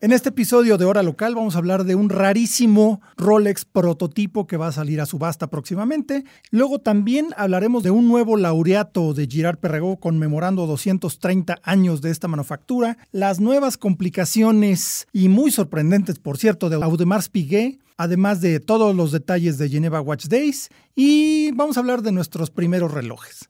[0.00, 4.56] En este episodio de Hora Local vamos a hablar de un rarísimo Rolex prototipo que
[4.56, 6.22] va a salir a subasta próximamente.
[6.52, 12.28] Luego también hablaremos de un nuevo laureato de Girard Perregaux conmemorando 230 años de esta
[12.28, 18.96] manufactura, las nuevas complicaciones y muy sorprendentes, por cierto, de Audemars Piguet, además de todos
[18.96, 23.46] los detalles de Geneva Watch Days y vamos a hablar de nuestros primeros relojes.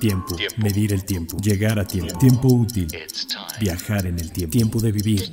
[0.00, 2.88] Tiempo, medir el tiempo, llegar a tiempo, tiempo útil,
[3.60, 5.32] viajar en el tiempo, tiempo de vivir,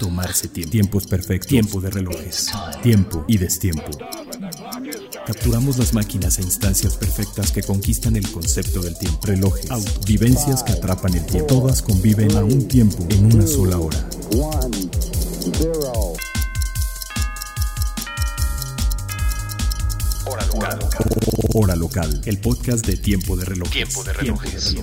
[0.00, 2.46] tomarse tiempo, tiempos perfectos, tiempo de relojes,
[2.82, 3.90] tiempo y destiempo.
[5.26, 9.26] Capturamos las máquinas e instancias perfectas que conquistan el concepto del tiempo.
[9.26, 11.48] Relojes, auto, vivencias que atrapan el tiempo.
[11.48, 14.08] Todas conviven a un tiempo en una sola hora.
[21.54, 23.72] Hora local, el podcast de Tiempo de Relojes.
[23.72, 24.76] Tiempo de relojes.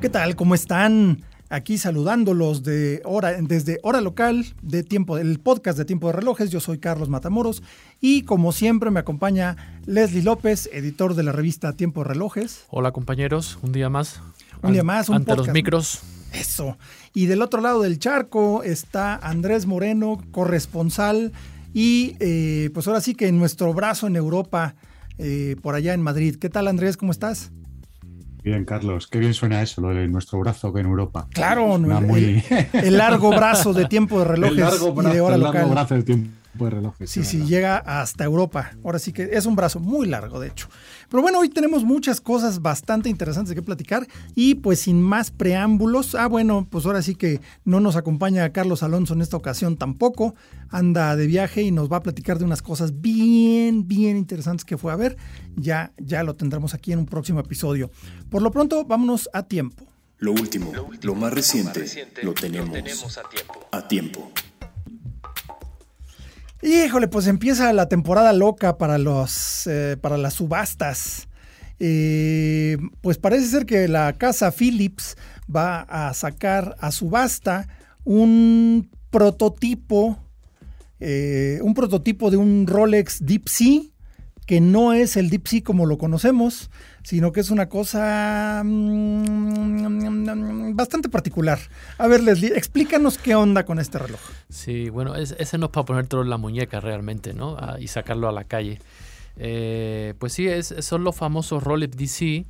[0.00, 0.36] ¿Qué tal?
[0.36, 1.22] ¿Cómo están?
[1.50, 6.50] Aquí saludándolos de hora, desde Hora Local, de tiempo, el podcast de Tiempo de Relojes.
[6.50, 7.62] Yo soy Carlos Matamoros
[8.00, 12.64] y como siempre me acompaña Leslie López, editor de la revista Tiempo de Relojes.
[12.70, 14.22] Hola compañeros, un día más.
[14.62, 16.00] Un día más, un Ante los micros.
[16.32, 16.78] Eso.
[17.12, 21.32] Y del otro lado del charco está Andrés Moreno, corresponsal
[21.78, 24.76] y eh, pues ahora sí que en nuestro brazo en Europa,
[25.18, 26.36] eh, por allá en Madrid.
[26.40, 26.96] ¿Qué tal Andrés?
[26.96, 27.52] ¿Cómo estás?
[28.42, 31.28] Bien, Carlos, qué bien suena eso, lo de nuestro brazo en Europa.
[31.34, 34.94] Claro, Suena el, muy- el largo brazo de tiempo de relojes el largo y de
[35.02, 35.70] brazo, hora el largo local.
[35.70, 36.30] brazo del tiempo
[36.64, 37.10] de relojes.
[37.10, 37.50] Sí, sí, ¿verdad?
[37.50, 38.72] llega hasta Europa.
[38.84, 40.68] Ahora sí que es un brazo muy largo, de hecho.
[41.08, 45.30] Pero bueno, hoy tenemos muchas cosas bastante interesantes de que platicar y pues sin más
[45.30, 46.14] preámbulos.
[46.14, 50.34] Ah, bueno, pues ahora sí que no nos acompaña Carlos Alonso en esta ocasión tampoco.
[50.68, 54.76] Anda de viaje y nos va a platicar de unas cosas bien, bien interesantes que
[54.76, 55.16] fue a ver.
[55.56, 57.90] Ya, ya lo tendremos aquí en un próximo episodio.
[58.30, 59.86] Por lo pronto, vámonos a tiempo.
[60.18, 63.68] Lo último, lo más reciente, reciente, lo lo tenemos tenemos a tiempo.
[63.70, 64.32] a tiempo.
[66.66, 71.28] Híjole, pues empieza la temporada loca para, los, eh, para las subastas.
[71.78, 75.16] Pues parece ser que la casa Philips
[75.54, 77.68] va a sacar a subasta
[78.02, 80.18] un prototipo,
[80.98, 83.82] eh, un prototipo de un Rolex Deep Sea,
[84.44, 86.70] que no es el Deep Sea como lo conocemos,
[87.06, 91.60] sino que es una cosa mm, bastante particular.
[91.98, 94.18] A ver, Leslie, explícanos qué onda con este reloj.
[94.48, 97.56] Sí, bueno, es- ese no es para ponértelo en la muñeca realmente, ¿no?
[97.78, 98.80] Y sacarlo a la calle.
[99.36, 102.44] Eh, pues sí, es, son los famosos Rolex DC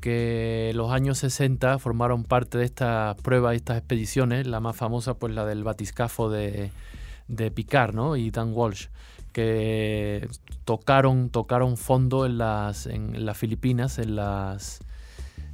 [0.00, 4.48] que los años 60 formaron parte de estas pruebas estas expediciones.
[4.48, 6.72] La más famosa, pues la del batiscafo de,
[7.28, 8.16] de Picard, ¿no?
[8.16, 8.86] Y Dan Walsh,
[9.34, 10.26] que
[10.64, 14.80] tocaron, tocaron fondo en las, en las Filipinas, en las...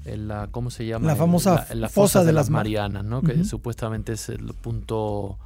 [0.06, 1.06] En la, ¿Cómo se llama?
[1.06, 3.20] La En famosa en las fosa fosas de de las las Mar- Marianas, ¿no?
[3.20, 3.44] Que Ujú.
[3.44, 5.36] supuestamente es el punto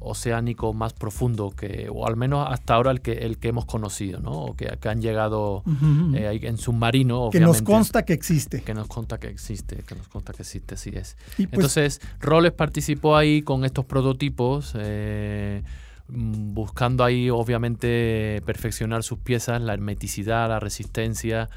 [0.00, 4.20] oceánico más profundo que, o al menos hasta ahora el que, el que hemos conocido,
[4.20, 4.30] ¿no?
[4.30, 6.14] O que, que han llegado Ujú.
[6.14, 7.72] eh, ahí en submarino, que nos obviamente.
[7.72, 8.62] consta que existe.
[8.62, 11.16] Que nos consta que existe, que nos consta que existe, sí es.
[11.36, 15.64] Y pues, Entonces, Rolex participó ahí con estos prototipos, eh,
[16.08, 21.48] buscando ahí, obviamente, perfeccionar sus piezas, la hermeticidad, la resistencia.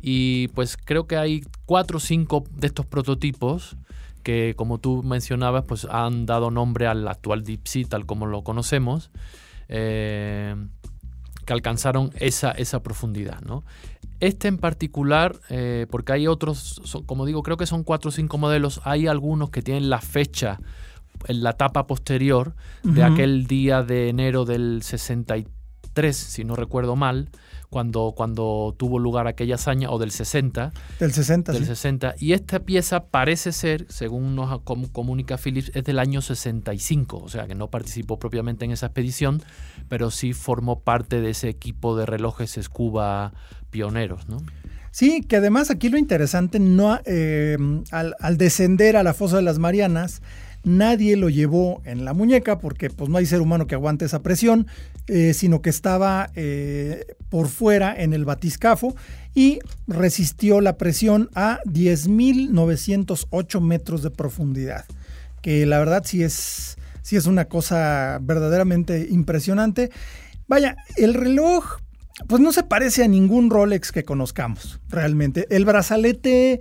[0.00, 3.76] Y pues creo que hay cuatro o cinco de estos prototipos
[4.22, 9.10] que, como tú mencionabas, pues han dado nombre al actual Sea, tal como lo conocemos.
[9.68, 10.54] eh,
[11.44, 13.64] que alcanzaron esa, esa profundidad, ¿no?
[14.20, 18.38] Este en particular, eh, porque hay otros, como digo, creo que son cuatro o cinco
[18.38, 20.60] modelos, hay algunos que tienen la fecha
[21.26, 27.30] en la tapa posterior de aquel día de enero del 63, si no recuerdo mal,
[27.70, 31.68] cuando, cuando tuvo lugar aquella hazaña, o del 60, del 60, del sí.
[31.68, 32.14] 60.
[32.20, 37.28] Y esta pieza parece ser, según nos com- comunica Philips, es del año 65, o
[37.28, 39.42] sea que no participó propiamente en esa expedición,
[39.88, 43.32] pero sí formó parte de ese equipo de relojes Scuba
[43.70, 44.36] pioneros, ¿no?
[44.92, 47.56] Sí, que además aquí lo interesante, no, eh,
[47.90, 50.22] al, al descender a la fosa de las Marianas,
[50.64, 54.22] nadie lo llevó en la muñeca porque pues no hay ser humano que aguante esa
[54.22, 54.66] presión,
[55.06, 58.96] eh, sino que estaba eh, por fuera en el batiscafo
[59.34, 64.84] y resistió la presión a 10.908 metros de profundidad,
[65.42, 69.90] que la verdad sí es, sí es una cosa verdaderamente impresionante.
[70.48, 71.78] Vaya, el reloj
[72.28, 75.46] pues no se parece a ningún Rolex que conozcamos, realmente.
[75.50, 76.60] El brazalete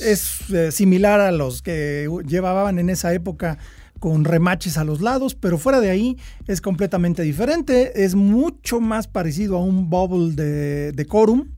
[0.00, 3.58] es eh, similar a los que llevaban en esa época
[3.98, 6.16] con remaches a los lados, pero fuera de ahí
[6.46, 8.04] es completamente diferente.
[8.04, 11.48] Es mucho más parecido a un bubble de, de Corum,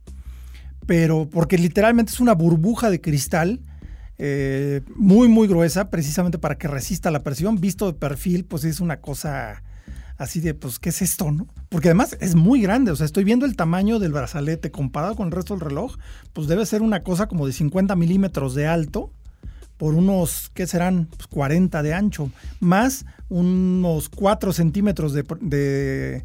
[0.87, 3.61] pero porque literalmente es una burbuja de cristal
[4.19, 7.61] eh, muy, muy gruesa, precisamente para que resista la presión.
[7.61, 9.63] Visto de perfil, pues es una cosa
[10.17, 11.47] así de, pues, ¿qué es esto, no?
[11.69, 15.27] Porque además es muy grande, o sea, estoy viendo el tamaño del brazalete comparado con
[15.27, 15.97] el resto del reloj,
[16.33, 19.11] pues debe ser una cosa como de 50 milímetros de alto
[19.83, 21.09] por unos, ¿qué serán?
[21.31, 22.31] 40 pues, de ancho,
[22.61, 26.25] más unos 4 centímetros de, de,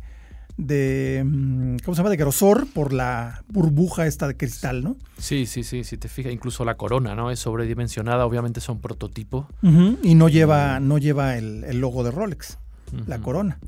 [0.57, 2.09] de, mm, ¿cómo se llama?
[2.09, 4.97] De grosor por la burbuja esta de cristal, ¿no?
[5.17, 7.31] Sí, sí, sí, si te fijas, incluso la corona, ¿no?
[7.31, 9.45] Es sobredimensionada, obviamente son prototipos.
[10.03, 12.57] y no lleva, no lleva el, logo de Rolex,
[13.07, 13.59] la corona.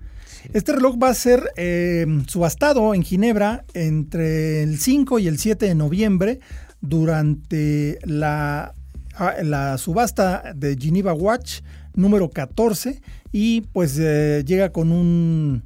[0.54, 5.66] Este reloj va a ser eh, subastado en Ginebra entre el 5 y el 7
[5.66, 6.40] de noviembre
[6.82, 8.74] durante la
[9.44, 11.62] la subasta de Geneva Watch
[11.94, 13.02] número 14
[13.32, 15.64] y pues eh, llega con un,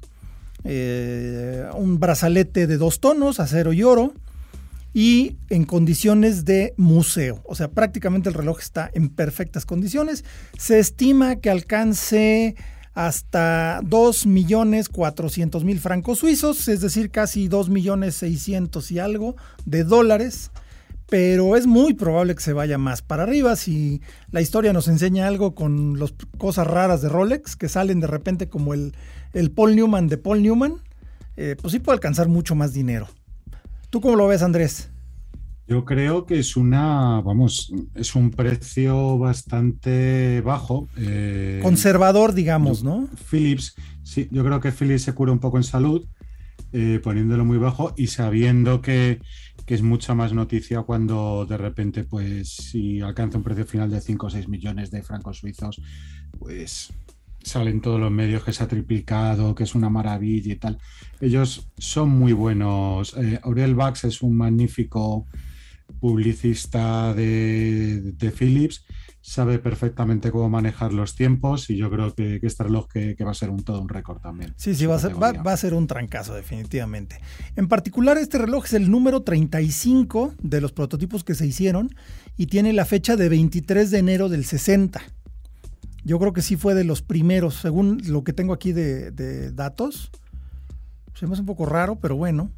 [0.64, 4.14] eh, un brazalete de dos tonos, acero y oro
[4.94, 7.42] y en condiciones de museo.
[7.46, 10.24] O sea, prácticamente el reloj está en perfectas condiciones.
[10.58, 12.56] Se estima que alcance
[12.94, 19.36] hasta 2.400.000 francos suizos, es decir, casi 2.600.000 y algo
[19.66, 20.52] de dólares
[21.14, 24.02] pero es muy probable que se vaya más para arriba si
[24.32, 28.50] la historia nos enseña algo con las cosas raras de Rolex que salen de repente
[28.50, 28.96] como el,
[29.34, 30.82] el Paul Newman de Paul Newman,
[31.38, 33.08] eh, pues sí puede alcanzar mucho más dinero.
[33.92, 34.90] ¿Tú cómo lo ves, Andrés?
[35.68, 40.88] Yo creo que es una, vamos, es un precio bastante bajo.
[40.98, 43.08] Eh, Conservador, digamos, ¿no?
[43.30, 46.06] Philips, sí, yo creo que Philips se cura un poco en salud,
[46.74, 49.20] eh, poniéndolo muy bajo y sabiendo que
[49.66, 54.02] que es mucha más noticia cuando de repente, pues, si alcanza un precio final de
[54.02, 55.82] 5 o 6 millones de francos suizos,
[56.38, 56.92] pues
[57.42, 60.78] salen todos los medios que se ha triplicado, que es una maravilla y tal.
[61.20, 63.16] Ellos son muy buenos.
[63.18, 65.28] Eh, Aurel Bax es un magnífico
[66.00, 68.86] publicista de, de Philips
[69.24, 73.34] sabe perfectamente cómo manejar los tiempos y yo creo que, este reloj que, va a
[73.34, 74.54] ser un todo un récord también.
[74.58, 77.22] Sí, sí, va a, ser, va, a, ser, un trancazo definitivamente.
[77.56, 81.96] En particular este reloj es el número 35 de los prototipos que se hicieron
[82.36, 85.02] y tiene la fecha de 23 de enero del 60.
[86.04, 90.12] Yo creo que sí fue de los primeros, según lo que tengo aquí de, datos.
[91.14, 92.52] Se me hace un poco raro, pero bueno.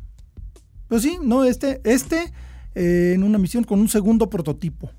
[0.87, 2.33] Pero sí, no, este, este
[2.75, 4.91] eh, en una misión con un segundo prototipo.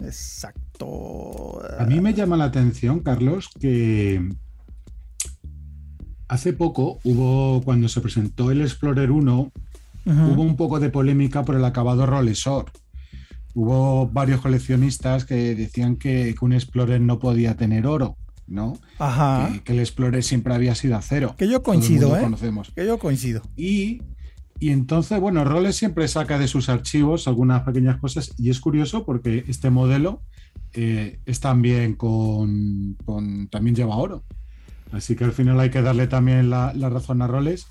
[0.00, 1.60] Exacto.
[1.78, 4.28] A mí me llama la atención, Carlos, que
[6.28, 9.52] hace poco hubo, cuando se presentó el Explorer 1,
[10.06, 12.66] hubo un poco de polémica por el acabado Rolesor.
[13.54, 18.16] Hubo varios coleccionistas que decían que, un Explorer no podía tener oro.
[18.46, 18.76] ¿no?
[18.98, 19.50] Ajá.
[19.64, 21.34] Que, el Explorer siempre había sido acero.
[21.38, 22.20] Que yo coincido, ¿eh?
[22.20, 22.72] Conocemos.
[22.74, 23.42] Que yo coincido.
[23.56, 24.02] Y
[24.64, 29.04] y entonces, bueno, Rolex siempre saca de sus archivos algunas pequeñas cosas y es curioso
[29.04, 30.22] porque este modelo
[30.72, 32.96] eh, es también con,
[33.50, 34.24] también lleva oro.
[34.90, 37.66] Así que al final hay que darle también la, razón a Rolex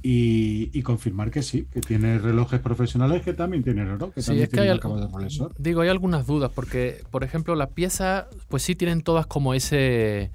[0.00, 4.70] y, confirmar que sí, que tiene relojes profesionales que también tienen oro, que también tienen
[4.70, 5.42] hay, de Rolex.
[5.58, 10.30] Digo, hay algunas dudas porque, por ejemplo, las piezas, pues sí tienen todas como ese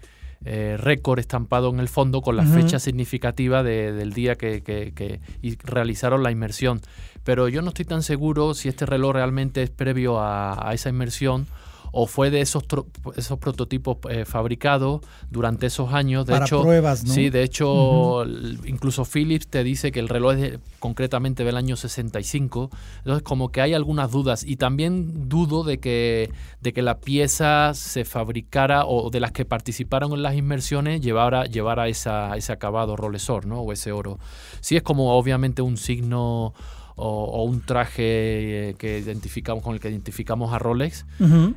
[0.45, 5.19] eh, récord estampado en el fondo con la fecha significativa del día que,
[5.63, 6.81] realizaron la inmersión.
[7.23, 11.47] Pero yo no estoy tan seguro si este reloj realmente es previo a esa inmersión
[11.91, 12.63] o fue de esos,
[13.15, 16.25] esos prototipos eh, fabricados durante esos años.
[16.25, 17.13] De Para hecho, pruebas, ¿no?
[17.13, 18.25] Sí, de hecho,
[18.65, 22.69] incluso Philips te dice que el reloj es concretamente del año 65.
[22.99, 24.43] Entonces, como que hay algunas dudas.
[24.43, 29.45] Y también dudo de que, de que la pieza se fabricara o de las que
[29.45, 33.61] participaron en las inmersiones llevara, llevara esa, ese acabado rolesor, ¿no?
[33.61, 34.19] O ese oro.
[34.61, 36.53] Sí, es como obviamente un signo
[36.99, 41.05] o, un traje eh, que identificamos con el que identificamos a Rolex.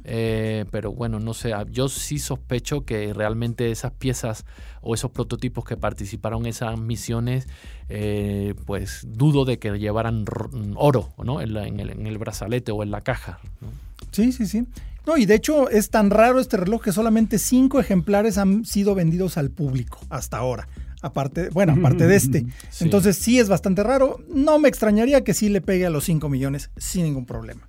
[0.05, 4.45] Eh, pero bueno, no sé, yo sí sospecho que realmente esas piezas
[4.83, 7.49] o esos prototipos que participaron en esas misiones,
[7.89, 10.27] eh, pues dudo de que llevaran
[10.77, 11.41] oro ¿no?
[11.41, 13.41] en, el, brazalete o en la caja.
[14.13, 14.67] Sí, sí, sí.
[15.07, 18.95] No, y de hecho es tan raro este reloj que solamente cinco ejemplares han sido
[18.95, 20.69] vendidos al público hasta ahora
[21.03, 22.47] aparte, bueno, aparte de este.
[22.81, 24.19] Entonces sí es bastante raro.
[24.33, 27.69] No me extrañaría que sí le pegue a los 5 millones sin ningún problema.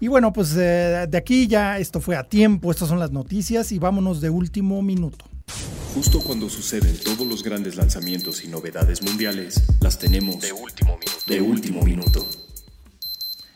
[0.00, 3.70] Y bueno, pues eh, de aquí ya esto fue a tiempo, estas son las noticias
[3.70, 5.24] y vámonos de último minuto.
[5.94, 11.24] Justo cuando suceden todos los grandes lanzamientos y novedades mundiales, las tenemos de último minuto.
[11.26, 12.26] De último minuto.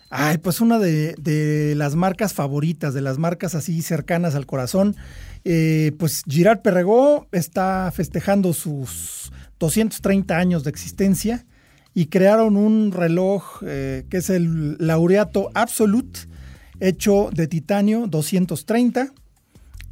[0.08, 4.96] Ay, pues una de, las marcas favoritas, de las marcas así cercanas al corazón,
[5.44, 11.44] eh, pues Girard Perregó está festejando sus 230 años de existencia
[11.92, 16.20] y crearon un reloj eh, que es el Laureato Absolute
[16.78, 19.12] hecho de titanio 230,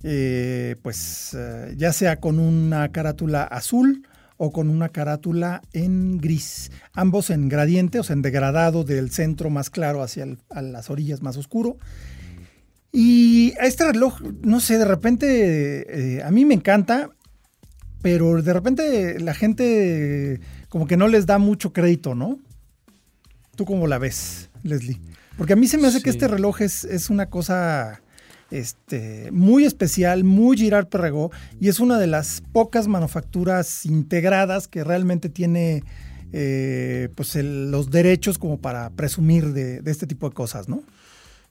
[0.04, 1.36] eh, pues
[1.76, 4.06] ya sea con una carátula azul
[4.36, 9.50] o con una carátula en gris, ambos en gradiente, o sea, en degradado del centro
[9.50, 11.76] más claro hacia las orillas más oscuro.
[12.92, 17.10] Y este reloj, no sé, de repente a mí me encanta,
[18.02, 22.38] pero de repente la gente como que no les da mucho crédito, ¿no?
[23.56, 25.00] ¿Tú cómo la ves, Leslie?
[25.36, 28.00] Porque a mí se me hace que este reloj es, es una cosa
[28.54, 34.84] este, muy especial, muy Girard Perregó, y es una de las pocas manufacturas integradas que
[34.84, 35.82] realmente tiene
[36.32, 40.84] eh, pues los derechos como para presumir de, este tipo de cosas, ¿no?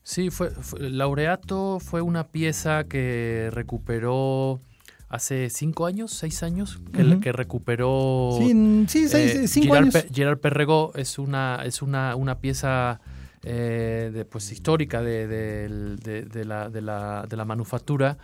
[0.03, 4.61] Sí, fue, Laureato fue una pieza que recuperó
[5.09, 8.37] hace cinco años, seis años, que, que recuperó.
[8.39, 9.93] Sí, sí seis, eh, cinco años.
[10.13, 13.01] Gerard Perregó es una, es una, una pieza
[13.43, 18.17] eh, de, pues, histórica de, de, la, la, de la manufactura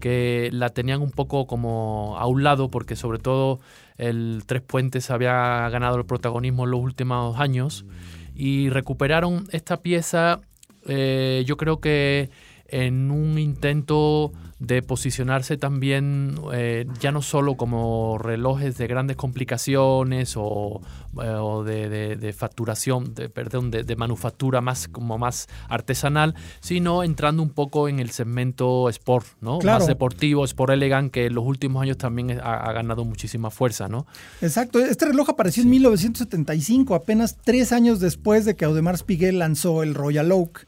[0.00, 3.60] que la tenían un poco como a un lado porque sobre todo
[3.96, 7.86] el Tres Puentes había ganado el protagonismo en los últimos años
[8.34, 10.40] y recuperaron esta pieza
[10.86, 12.30] eh, yo creo que
[12.68, 20.34] en un intento de posicionarse también eh, ya no solo como relojes de grandes complicaciones
[20.36, 20.80] o,
[21.22, 27.88] eh, de, facturación, de, perdón, de, manufactura más como más artesanal, sino entrando un poco
[27.88, 29.58] en el segmento sport, ¿no?
[29.60, 34.06] Más deportivo, sport elegant, que en los últimos años también ha, ganado muchísima fuerza, ¿no?
[34.40, 34.78] Exacto.
[34.78, 39.94] Este reloj apareció en 1975, apenas tres años después de que Audemars Piguet lanzó el
[39.94, 40.66] Royal Oak.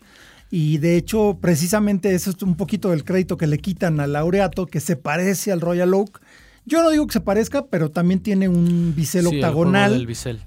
[0.50, 4.66] Y de hecho, precisamente eso es un poquito del crédito que le quitan al laureato,
[4.66, 6.20] que se parece al Royal Oak.
[6.64, 10.06] Yo no digo que se parezca, pero también tiene un bisel octagonal.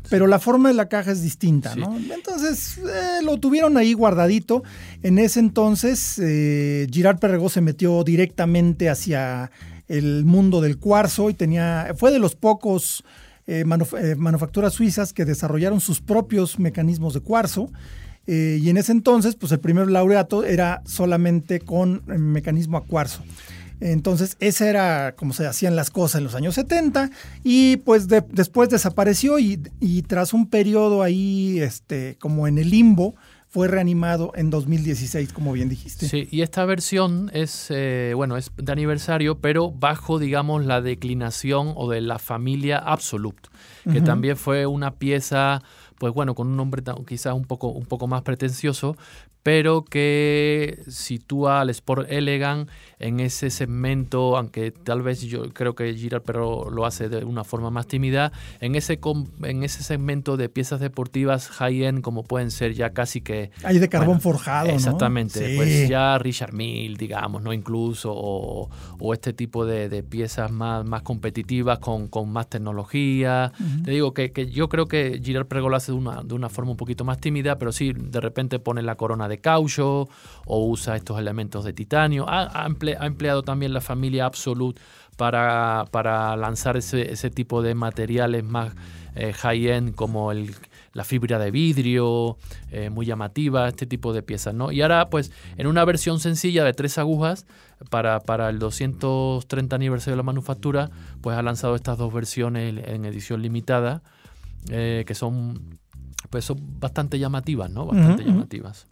[0.10, 1.98] Pero la forma de la caja es distinta, ¿no?
[1.98, 4.64] Entonces eh, lo tuvieron ahí guardadito.
[5.02, 9.50] En ese entonces, eh, Girard Perregó se metió directamente hacia
[9.88, 11.94] el mundo del cuarzo y tenía.
[11.98, 13.04] Fue de los pocos
[13.48, 17.72] eh, manufacturas suizas que desarrollaron sus propios mecanismos de cuarzo.
[18.28, 22.86] Eh, y en ese entonces, pues el primer laureato era solamente con eh, mecanismo a
[22.86, 23.24] cuarzo.
[23.82, 27.10] Entonces, esa era como se hacían las cosas en los años 70
[27.44, 29.58] y pues después desapareció y,
[30.08, 33.16] tras un periodo ahí este, como en el limbo,
[33.50, 36.08] fue reanimado en 2016, como bien dijiste.
[36.08, 41.74] Sí, y esta versión es, eh, bueno, es de aniversario, pero bajo, digamos, la declinación
[41.76, 43.50] o de la familia Absolute,
[43.92, 45.64] que también fue una pieza
[46.02, 48.98] pues bueno, con un nombre quizás un poco, un poco más pretencioso,
[49.44, 52.70] pero que sitúa al Sport Elegant
[53.00, 57.44] en ese segmento, aunque tal vez yo creo que Girard pero lo hace de una
[57.44, 59.00] forma más tímida, en ese,
[59.44, 63.52] en ese segmento de piezas deportivas high-end como pueden ser ya casi que...
[63.64, 67.54] Hay de carbón forjado, Exactamente, pues ya Richard Mill, digamos, ¿no?
[67.54, 68.70] Incluso, o,
[69.14, 73.52] este tipo de, piezas más, más competitivas con, más tecnología.
[73.84, 76.72] Te digo que, yo creo que Girard Perregó lo hace de una, de una forma
[76.72, 80.08] un poquito más tímida, pero sí, de repente pone la corona de caucho
[80.46, 82.26] o usa estos elementos de titanio.
[82.28, 82.68] Ha,
[83.02, 84.80] empleado también la familia Absolute
[85.18, 88.74] para, para lanzar ese, ese, tipo de materiales más
[89.16, 90.56] eh, high-end como el,
[90.94, 92.38] la fibra de vidrio,
[92.72, 94.54] eh, muy llamativa, este tipo de piezas.
[94.54, 94.72] ¿no?
[94.72, 97.46] Y ahora, pues, en una versión sencilla de tres agujas,
[97.90, 103.06] para, para el 230 aniversario de la manufactura, pues ha lanzado estas dos versiones en
[103.06, 104.04] edición limitada,
[104.70, 105.80] eh, que son,
[106.30, 107.86] pues, son bastante llamativas, ¿no?
[107.88, 108.88] Bastante llamativas.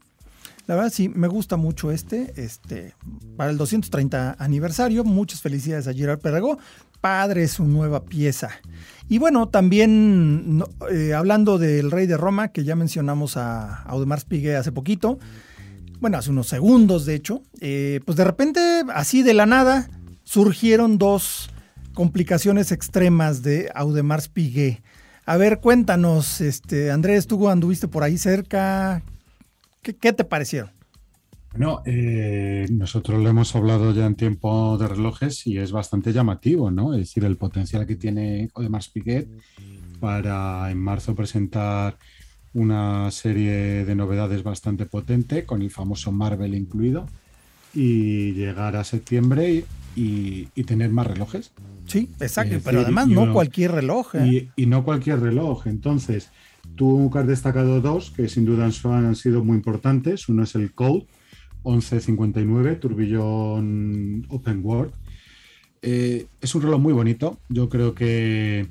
[0.70, 2.94] La verdad sí, me gusta mucho este, este,
[3.36, 5.04] para el 230 aniversario.
[5.04, 6.60] Muchas felicidades a Gerard Perregó.
[7.02, 8.52] Padre su nueva pieza.
[9.08, 14.58] Y bueno, también eh, hablando del Rey de Roma, que ya mencionamos a Audemars Piguet
[14.58, 15.18] hace poquito,
[16.02, 19.90] bueno, hace unos segundos de hecho, eh, pues de repente, así de la nada,
[20.24, 21.50] surgieron dos
[21.96, 24.84] complicaciones extremas de Audemars Piguet.
[25.26, 29.02] A ver, cuéntanos, este, Andrés, tú anduviste por ahí cerca,
[29.82, 30.72] ¿Qué, te parecieron?
[31.52, 36.70] Bueno, eh, nosotros lo hemos hablado ya en tiempo de relojes y es bastante llamativo,
[36.70, 36.94] ¿no?
[36.94, 39.28] Es decir, el potencial que tiene Audemars Piguet
[40.00, 41.98] para en marzo presentar
[42.54, 47.08] una serie de novedades bastante potente, con el famoso Marvel incluido,
[47.74, 51.52] y llegar a septiembre y, tener más relojes.
[51.88, 54.16] Sí, exacto, pero además no cualquier reloj.
[54.16, 54.50] ¿eh?
[54.56, 55.66] Y, y, no cualquier reloj.
[55.68, 56.30] Entonces,
[56.80, 60.30] Tú has destacado dos que sin duda han sido muy importantes.
[60.30, 61.08] Uno es el Code
[61.66, 64.94] 1159, turbillón Open World.
[65.82, 67.38] Eh, es un reloj muy bonito.
[67.50, 68.70] Yo creo que,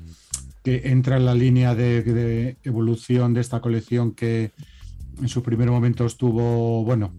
[0.63, 4.53] entra en la línea de, evolución de esta colección que,
[5.21, 7.13] en sus primeros momentos tuvo, bueno,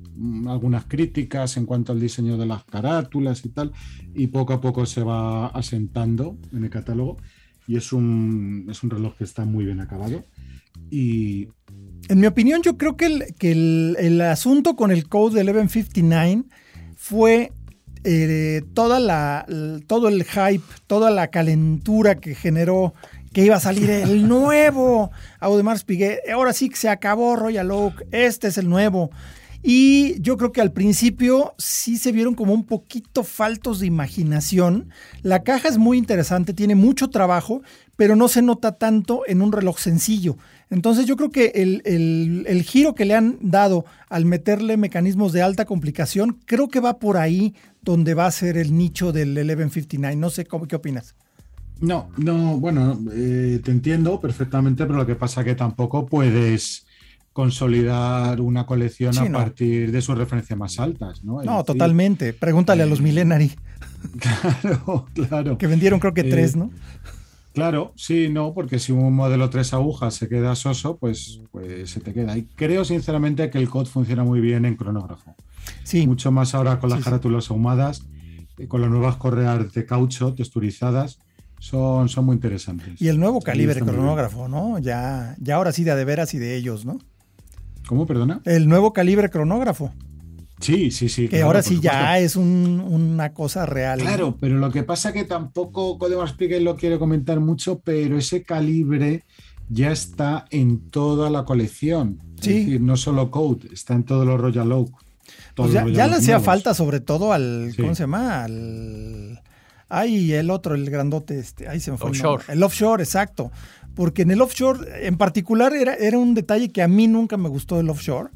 [0.48, 3.70] algunas críticas en cuanto al diseño de las carátulas y tal,
[4.12, 7.16] y poco a poco se va asentando en el catálogo.
[7.68, 10.24] Y es un, es un reloj que está muy bien acabado.
[10.90, 11.48] Y.
[12.08, 16.42] En mi opinión, yo creo que el, que el, asunto con el Code 1159
[16.96, 17.52] fue
[18.02, 19.46] eh, toda la,
[19.86, 22.94] todo el hype, toda la calentura que generó
[23.32, 26.18] que iba a salir el nuevo Audemars Piguet.
[26.32, 28.04] Ahora sí que se acabó Royal Oak.
[28.10, 29.10] Este es el nuevo.
[29.62, 34.88] Y yo creo que al principio sí se vieron como un poquito faltos de imaginación.
[35.22, 37.60] La caja es muy interesante, tiene mucho trabajo,
[37.96, 40.38] pero no se nota tanto en un reloj sencillo.
[40.70, 45.64] Entonces yo creo que el, giro que le han dado al meterle mecanismos de alta
[45.64, 50.16] complicación, creo que va por ahí donde va a ser el nicho del 1159.
[50.16, 51.16] No sé cómo, qué opinas.
[51.80, 56.86] No, no, bueno, eh, te entiendo perfectamente, pero lo que pasa es que tampoco puedes
[57.32, 61.42] consolidar una colección a partir de sus referencias más altas, ¿no?
[61.42, 62.32] no, totalmente.
[62.32, 63.52] Pregúntale a los eh, Millenary.
[64.18, 65.58] Claro, claro.
[65.58, 66.70] Que vendieron creo que tres, eh, ¿no?
[67.52, 72.00] Claro, sí, no, porque si un modelo tres agujas se queda soso, pues, pues se
[72.00, 72.36] te queda.
[72.36, 75.34] Y creo sinceramente que el COD funciona muy bien en cronógrafo.
[75.82, 76.06] Sí.
[76.06, 78.06] Mucho más ahora con las carátulas ahumadas,
[78.68, 81.18] con las nuevas correas de caucho texturizadas
[81.58, 83.00] son, son muy interesantes.
[83.00, 84.78] Y el nuevo calibre cronógrafo, ¿no?
[84.78, 86.98] Ya, ya ahora sí de, de veras y de ellos, ¿no?
[87.86, 88.40] ¿Cómo, perdona?
[88.44, 89.92] El nuevo calibre cronógrafo.
[90.60, 91.28] Sí, sí, sí.
[91.28, 94.00] Que ahora sí ya es una cosa real.
[94.00, 98.42] Claro, pero lo que pasa que tampoco Codemars Piguet lo quiere comentar mucho, pero ese
[98.42, 99.24] calibre
[99.68, 102.18] ya está en toda la colección.
[102.40, 102.50] Sí.
[102.50, 104.90] Es decir, no solo Code, está en todos los Royal Oak.
[105.54, 108.44] Pues ya, le hacía falta sobre todo al, ¿cómo se llama?
[108.44, 109.42] Al
[109.90, 112.10] Ay, el otro, el grandote, este, ahí se me fue.
[112.10, 112.44] Offshore.
[112.48, 113.50] El, offshore, exacto.
[113.96, 117.48] Porque en el offshore, en particular, era, era un detalle que a mí nunca me
[117.48, 118.30] gustó del offshore.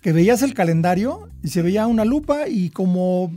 [0.00, 3.32] Que veías el calendario y se veía una lupa y como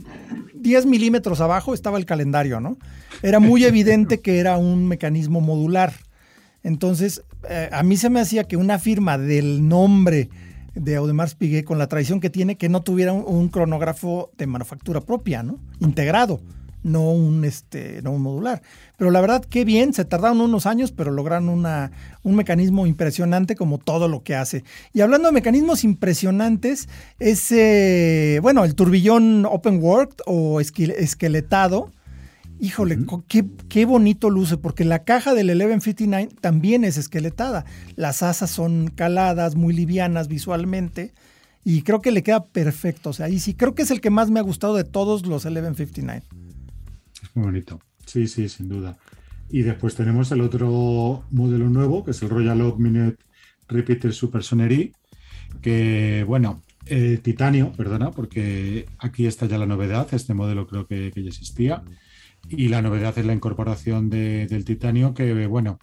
[0.54, 2.78] 10 milímetros abajo estaba el calendario, ¿no?
[3.22, 5.92] Era muy evidente que era un mecanismo modular.
[6.62, 10.30] Entonces, eh, a mí se me hacía que una firma del nombre
[10.74, 15.00] de Audemars Piguet, con la tradición que tiene, que no tuviera un cronógrafo de manufactura
[15.00, 15.58] propia, ¿no?
[15.80, 16.40] Integrado
[16.84, 18.62] no un, este, no un modular.
[18.96, 21.90] Pero la verdad, qué bien, se tardaron unos años, pero lograron una,
[22.22, 24.62] un mecanismo impresionante como todo lo que hace.
[24.92, 31.90] Y hablando de mecanismos impresionantes, ese, bueno, el turbillón open work o esqueletado,
[32.60, 37.64] híjole, qué, qué, bonito luce, porque la caja del 1159 también es esqueletada.
[37.96, 41.12] Las asas son caladas, muy livianas visualmente.
[41.64, 43.10] Y creo que le queda perfecto.
[43.10, 45.26] O sea, y sí, creo que es el que más me ha gustado de todos
[45.26, 46.43] los 1159.
[47.34, 47.80] Muy bonito.
[48.06, 48.96] Sí, sí, sin duda.
[49.50, 53.18] Y después tenemos el otro modelo nuevo, que es el Royal Oak Minute
[53.68, 54.92] Repeater Super Sonnery,
[55.60, 61.12] que, bueno, eh, titanio, perdona, porque aquí está ya la novedad, este modelo creo que,
[61.14, 61.82] ya existía,
[62.48, 65.78] y la novedad es la incorporación del titanio, que, bueno,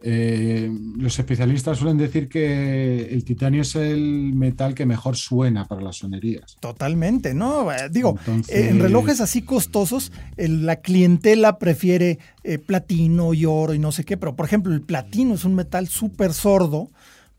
[0.00, 5.82] eh, los especialistas suelen decir que el titanio es el metal que mejor suena para
[5.82, 6.56] las sonerías.
[6.60, 7.72] Totalmente, ¿no?
[7.72, 8.16] Eh, digo,
[8.48, 12.18] eh, en relojes así costosos, la clientela prefiere
[12.66, 15.88] platino y oro y no sé qué, pero por ejemplo, el platino es un metal
[15.88, 16.90] súper sordo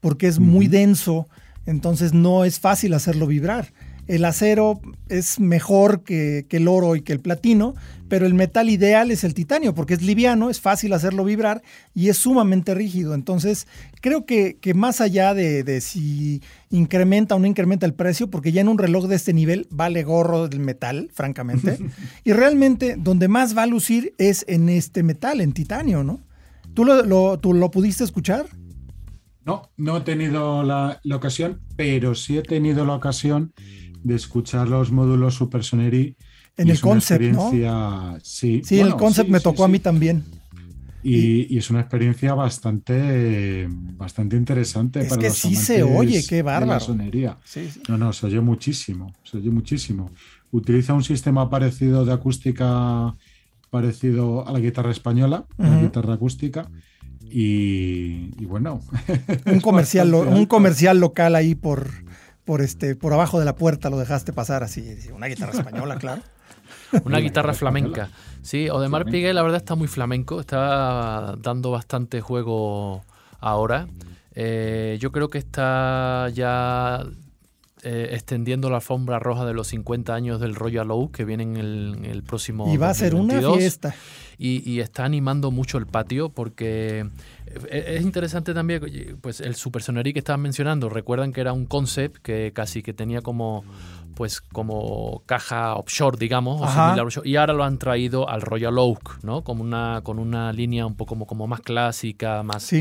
[0.02, 1.28] porque es muy denso,
[1.66, 3.74] entonces no es fácil hacerlo vibrar.
[4.10, 7.76] El acero es mejor que, el oro y que el platino,
[8.08, 11.62] pero el metal ideal es el titanio, porque es liviano, es fácil hacerlo vibrar
[11.94, 13.14] y es sumamente rígido.
[13.14, 13.68] Entonces,
[14.02, 16.42] creo que, más allá de, si
[16.72, 20.02] incrementa o no incrementa el precio, porque ya en un reloj de este nivel vale
[20.02, 21.78] gorro del metal, francamente,
[22.24, 26.22] y realmente donde más va a lucir es en este metal, en titanio, ¿no?
[26.74, 28.48] ¿Tú lo, tú lo pudiste escuchar?
[29.46, 33.54] No, no he tenido la, la ocasión, pero sí he tenido la ocasión
[34.04, 36.16] de escuchar los módulos Super Soneri.
[36.58, 37.52] En el concept, ¿no?
[38.22, 40.24] Sí, sí el concept me tocó a mí también.
[41.02, 46.80] Y, es una experiencia bastante, bastante interesante es que sí se oye, qué bárbaro.
[46.80, 47.38] sonería.
[47.88, 50.12] No, no, se oye muchísimo, se oye muchísimo.
[50.52, 53.16] Utiliza un sistema parecido de acústica,
[53.70, 56.70] parecido a la guitarra española, la guitarra acústica.
[57.32, 58.82] Y, bueno.
[59.46, 61.88] Un comercial, un comercial local ahí por,
[62.50, 66.24] por este por abajo de la puerta lo dejaste pasar así, una guitarra española, claro.
[67.06, 68.10] Una guitarra flamenca.
[68.42, 73.04] Sí, Odemar Piguet la verdad está muy flamenco, está dando bastante juego
[73.40, 73.88] ahora.
[74.34, 77.04] Eh, yo creo que está ya
[77.84, 82.00] eh, extendiendo la alfombra roja de los 50 años del Royal Oak que vienen el,
[82.04, 83.96] el próximo Y va a ser una fiesta.
[84.38, 87.06] Y, está animando mucho el patio porque
[87.70, 91.66] eh, es interesante también, pues el Super Sonnery que estaban mencionando, recuerdan que era un
[91.66, 93.66] concept que casi que tenía como
[94.16, 96.62] pues como caja offshore, digamos,
[97.26, 99.44] y ahora lo han traído al Royal Oak, ¿no?
[99.44, 102.72] Como una, con una línea un poco como, como más clásica, más,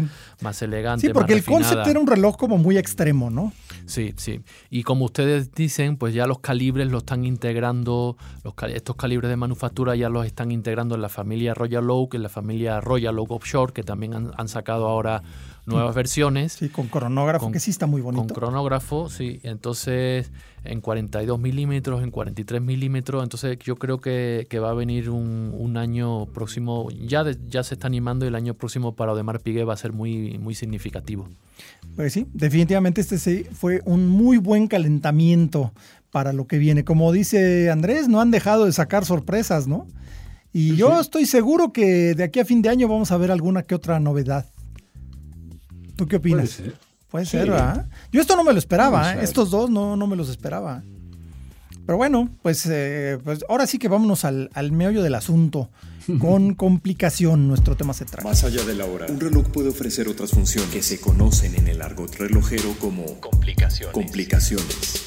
[0.43, 1.07] más elegante.
[1.07, 3.53] Sí, porque el concept era un reloj como muy extremo, ¿no?
[3.87, 4.43] Sí, sí.
[4.69, 9.37] Y como ustedes dicen, pues ya los calibres los están integrando, los, estos calibres de
[9.37, 13.31] manufactura ya los están integrando en la familia Royal Oak, en la familia Royal Oak
[13.31, 15.23] Offshore, que también han, han sacado ahora
[15.69, 16.55] nuevas versiones.
[16.55, 18.23] Sí, con cronógrafo, que sí está muy bonito.
[18.23, 19.41] Con cronógrafo, sí.
[19.43, 20.31] Entonces,
[20.65, 23.23] en 42 milímetros, en 43 milímetros.
[23.23, 26.89] Entonces, yo creo que, va a venir un, año próximo.
[26.91, 29.93] Ya, ya se está animando y el año próximo para Odemar Piguet va a ser
[29.93, 31.29] muy, muy significativo.
[31.95, 35.73] Pues sí, definitivamente este sí fue un muy buen calentamiento
[36.11, 36.85] para lo que viene.
[36.85, 39.87] Como dice Andrés, no han dejado de sacar sorpresas, ¿no?
[40.53, 43.63] Y yo estoy seguro que de aquí a fin de año vamos a ver alguna
[43.63, 44.47] que otra novedad.
[45.97, 46.57] ¿Tú qué opinas?
[46.57, 46.88] Puede ser.
[47.11, 47.89] Puede ser, ¿verdad?
[48.13, 49.21] Yo esto no me lo esperaba, ¿eh?
[49.23, 50.83] estos dos no, no me los esperaba.
[51.87, 55.71] Pero bueno, pues, eh, pues ahora sí que vámonos al, al meollo del asunto.
[56.19, 58.27] Con complicación, nuestro tema se trata.
[58.27, 61.69] Más allá de la hora, un reloj puede ofrecer otras funciones que se conocen en
[61.69, 63.93] el argot relojero como complicaciones.
[63.93, 65.03] complicaciones.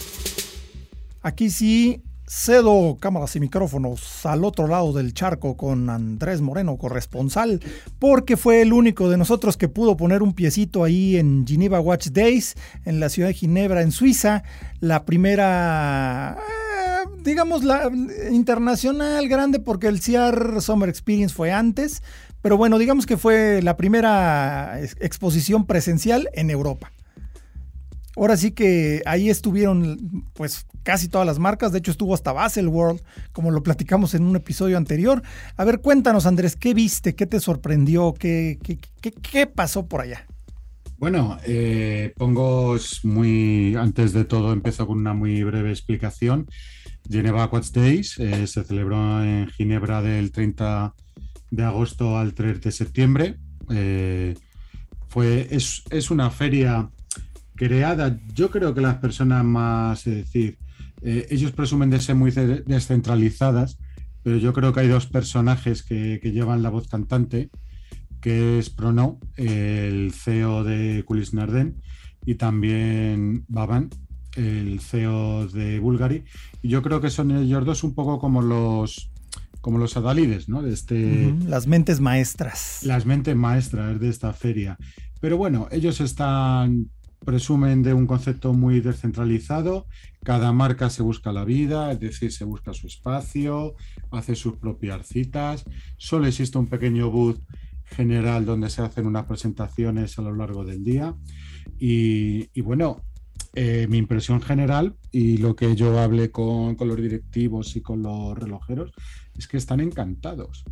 [1.24, 2.02] Aquí sí
[2.34, 7.60] Cedo cámaras y micrófonos al otro lado del charco con Andrés Moreno, corresponsal,
[8.00, 12.08] porque fue el único de nosotros que pudo poner un piecito ahí en Geneva Watch
[12.08, 14.44] Days, en la ciudad de Ginebra, en Suiza,
[14.80, 17.92] la primera, eh, digamos, la
[18.32, 22.02] internacional grande, porque el CIAR Summer Experience fue antes,
[22.42, 26.94] pero bueno, digamos que fue la primera exposición presencial en Europa.
[28.22, 33.02] Ahora sí que ahí estuvieron pues casi todas las marcas, de hecho estuvo hasta Baselworld,
[33.32, 35.24] como lo platicamos en un episodio anterior.
[35.58, 37.16] A ver, cuéntanos Andrés, ¿qué viste?
[37.16, 38.14] ¿Qué te sorprendió?
[38.14, 38.60] ¿Qué,
[39.02, 40.28] qué, pasó por allá?
[41.00, 46.46] Bueno, eh, pongo muy, antes de todo empezó con una muy breve explicación.
[47.10, 50.94] Geneva Quads Days eh, se celebró en Ginebra del 30
[51.50, 53.40] de agosto al 3 de septiembre.
[53.72, 54.36] Eh,
[55.08, 56.88] fue, es, es una feria
[57.62, 60.58] creada, yo creo que las personas más, es decir,
[61.04, 63.78] eh, ellos presumen de ser muy descentralizadas,
[64.24, 67.52] pero yo creo que hay dos personajes que, llevan la voz cantante,
[68.20, 71.80] que es Prono, el CEO de Kulis Narden,
[72.26, 73.92] y también Baban,
[74.36, 76.24] el CEO de Bulgari.
[76.64, 79.12] Y yo creo que son ellos dos un poco como los
[79.60, 80.64] como los adalides, ¿no?
[80.64, 82.80] De este, Las mentes maestras.
[82.82, 84.80] Las mentes maestras de esta feria.
[85.20, 86.90] Pero bueno, ellos están
[87.26, 89.86] presumen de un concepto muy descentralizado.
[90.24, 93.76] Cada marca se busca la vida, es decir, se busca su espacio,
[94.12, 95.66] hace sus propias citas.
[95.98, 97.40] Solo existe un pequeño booth
[97.86, 101.16] general donde se hacen unas presentaciones a lo largo del día.
[101.78, 103.02] Y, bueno,
[103.54, 108.02] eh, mi impresión general y lo que yo hablé con, con los directivos y con
[108.02, 108.92] los relojeros
[109.38, 110.64] es que están encantados.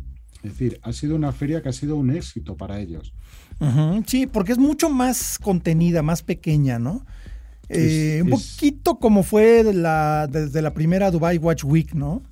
[0.42, 3.12] Es decir, ha sido una feria que ha sido un éxito para ellos.
[4.06, 7.04] Sí, porque es mucho más contenida, más pequeña, ¿no?
[7.68, 12.22] Eh, un poquito como fue la, desde la primera Dubai Watch Week, ¿no?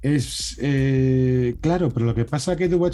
[0.00, 2.92] Es eh, claro, pero lo que pasa es que Dubai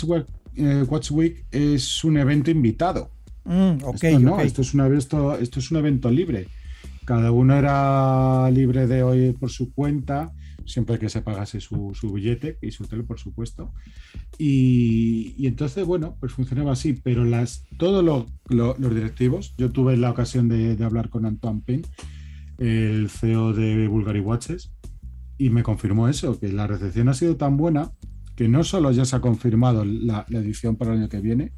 [0.57, 3.11] eh, Watch, Week es un evento invitado.
[3.45, 6.49] Mm, esto, no, Esto, es esto, esto es un evento libre.
[7.05, 10.33] Cada uno era libre de hoy por su cuenta
[10.65, 13.73] siempre que se pagase su, billete y su hotel, por supuesto.
[14.39, 20.49] Y, entonces, bueno, pues funcionaba así, pero las, todos los directivos, yo tuve la ocasión
[20.49, 21.83] de, hablar con Antoine Pen,
[22.59, 24.73] el CEO de Bulgari Watches,
[25.39, 27.93] y me confirmó eso, que la recepción ha sido tan buena
[28.35, 31.53] que no solo ya se ha confirmado la, edición para el año que viene,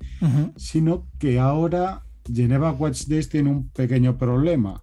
[0.57, 4.83] sino que ahora Geneva Watch Days tiene un pequeño problema.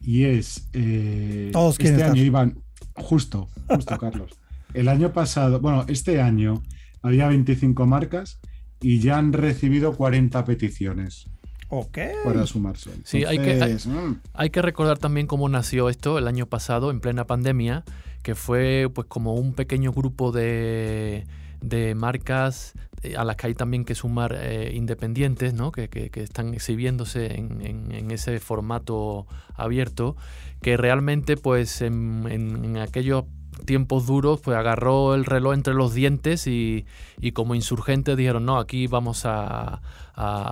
[0.00, 0.68] Y es.
[0.72, 2.58] Eh, Todos este año iban
[2.96, 4.32] Justo, justo, Carlos.
[4.74, 6.62] El año pasado, bueno, este año
[7.02, 8.40] había 25 marcas
[8.80, 11.26] y ya han recibido 40 peticiones.
[11.68, 11.98] Ok.
[12.24, 12.90] Para sumarse.
[13.04, 14.20] sí, hay que, mm.
[14.34, 17.84] hay, que recordar también cómo nació esto el año pasado, en plena pandemia,
[18.22, 21.26] que fue pues como un pequeño grupo de,
[21.60, 25.72] de marcas eh, a las que hay también que sumar eh, independientes, ¿no?
[25.72, 27.60] que, que, están exhibiéndose en,
[27.92, 30.16] en, ese formato abierto,
[30.62, 33.24] que realmente pues en, en aquellos
[33.64, 36.84] tiempos duros, pues agarró el reloj entre los dientes y,
[37.32, 39.80] como insurgentes dijeron, no, aquí vamos a,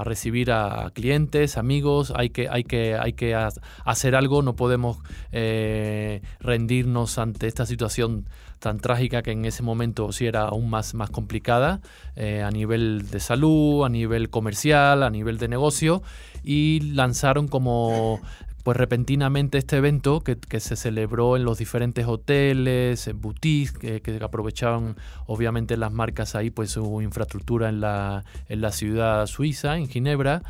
[0.04, 4.98] recibir a clientes, amigos, hay que, hay que, hay que hacer algo, no podemos
[5.32, 10.92] eh, rendirnos ante esta situación tan trágica que en ese momento sí era aún más,
[10.92, 11.80] más complicada
[12.14, 16.02] eh, a nivel de salud, a nivel comercial, a nivel de negocio
[16.42, 18.20] y lanzaron como
[18.64, 24.96] pues repentinamente este evento que, se celebró en los diferentes hoteles, en boutiques, que, aprovechaban
[25.26, 30.42] obviamente las marcas ahí, pues su infraestructura en la, en la ciudad suiza, en Ginebra.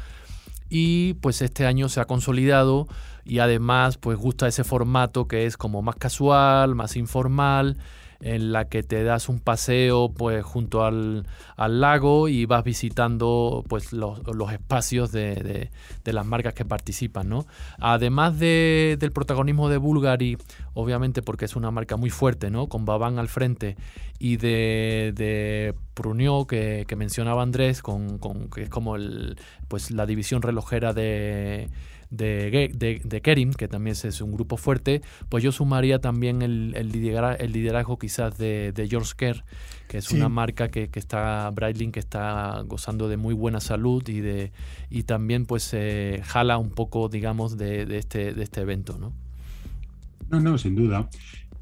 [0.70, 2.86] Y pues este año se ha consolidado
[3.24, 7.76] y además pues gusta ese formato que es como más casual, más informal
[8.24, 11.26] en la que te das un paseo pues junto al,
[11.58, 14.18] lago y vas visitando pues los,
[14.50, 15.70] espacios de,
[16.04, 17.46] las marcas que participan ¿no?
[17.78, 20.38] además del protagonismo de Bulgari
[20.72, 22.66] obviamente porque es una marca muy fuerte ¿no?
[22.66, 23.76] con Babán al frente
[24.18, 25.74] y de, de
[26.48, 29.36] que, mencionaba Andrés con, con, que es como el,
[29.68, 31.68] pues la división relojera de
[32.16, 36.92] de, de, Kerim, que también es un grupo fuerte, pues yo sumaría también el, el,
[36.92, 39.44] liderazgo, quizás de, George Kerr,
[39.88, 44.06] que es una marca que, que, está, Breitling, que está gozando de muy buena salud
[44.08, 44.52] y, de,
[44.90, 49.12] y también pues eh, jala un poco, digamos, de, de, este, de este evento, ¿no?
[50.30, 51.08] No, no, sin duda.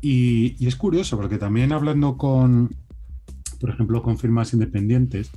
[0.00, 2.74] Y, y es curioso, porque también hablando con,
[3.60, 5.30] por ejemplo, con firmas independientes,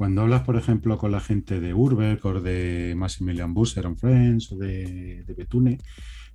[0.00, 4.50] cuando hablas, por ejemplo, con la gente de Urbeck o de Maximilian Busser and Friends
[4.50, 5.76] o de, Betune,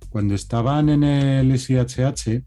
[0.08, 2.44] cuando estaban en el SIHH,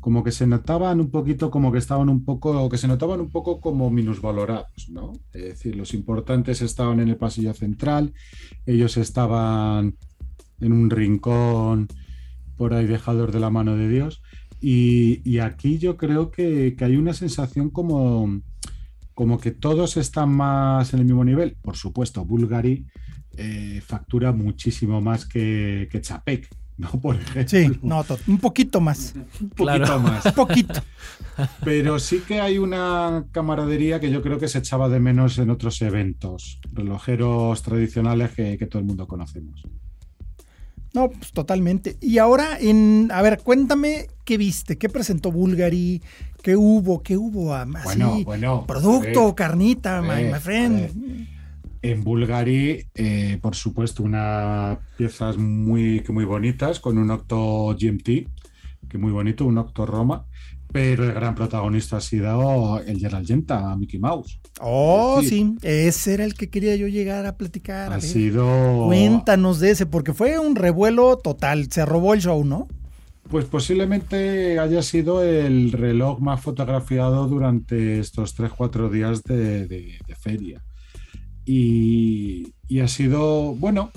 [0.00, 3.20] como que se notaban un poquito, como que estaban un poco, o que se notaban
[3.20, 5.12] un poco como minusvalorados, ¿no?
[5.34, 8.14] Es decir, los importantes estaban en el pasillo central,
[8.64, 9.98] ellos estaban
[10.62, 11.88] en un rincón
[12.56, 14.22] por ahí dejados de la mano de Dios.
[14.62, 18.40] Y, aquí yo creo que, que hay una sensación como
[19.18, 21.56] como que todos están más en el mismo nivel.
[21.60, 22.86] Por supuesto, Bulgari
[23.36, 26.88] eh, factura muchísimo más que, que Chapek, ¿no?
[27.02, 27.48] Por ejemplo.
[27.48, 29.16] Sí, no, un poquito más.
[29.40, 30.24] Un poquito más.
[30.24, 30.80] un poquito.
[31.64, 35.50] Pero sí que hay una camaradería que yo creo que se echaba de menos en
[35.50, 39.64] otros eventos, relojeros tradicionales que, que todo el mundo conocemos.
[40.94, 41.96] No, pues totalmente.
[42.00, 46.00] Y ahora, en, a ver, cuéntame qué viste, qué presentó Bulgari,
[46.42, 47.02] ¿Qué hubo?
[47.02, 47.54] ¿Qué hubo?
[47.54, 48.64] Así, bueno, bueno.
[48.66, 51.26] Producto, carnita, my, friend.
[51.82, 58.28] En Bulgari, eh, por supuesto, unas piezas muy, muy bonitas con un Octo GMT,
[58.88, 60.24] que muy bonito, un Octo Roma.
[60.70, 64.38] Pero el gran protagonista ha sido el Gerald Genta, Mickey Mouse.
[64.60, 67.92] Oh, sí, ese era el que quería yo llegar a platicar.
[67.92, 68.84] Ha sido.
[68.86, 71.70] Cuéntanos de ese, porque fue un revuelo total.
[71.72, 72.68] Se robó el show, ¿no?
[73.30, 80.62] Pues posiblemente haya sido el reloj más fotografiado durante estos 3-4 días de, feria.
[81.44, 83.90] Y, ha sido, bueno,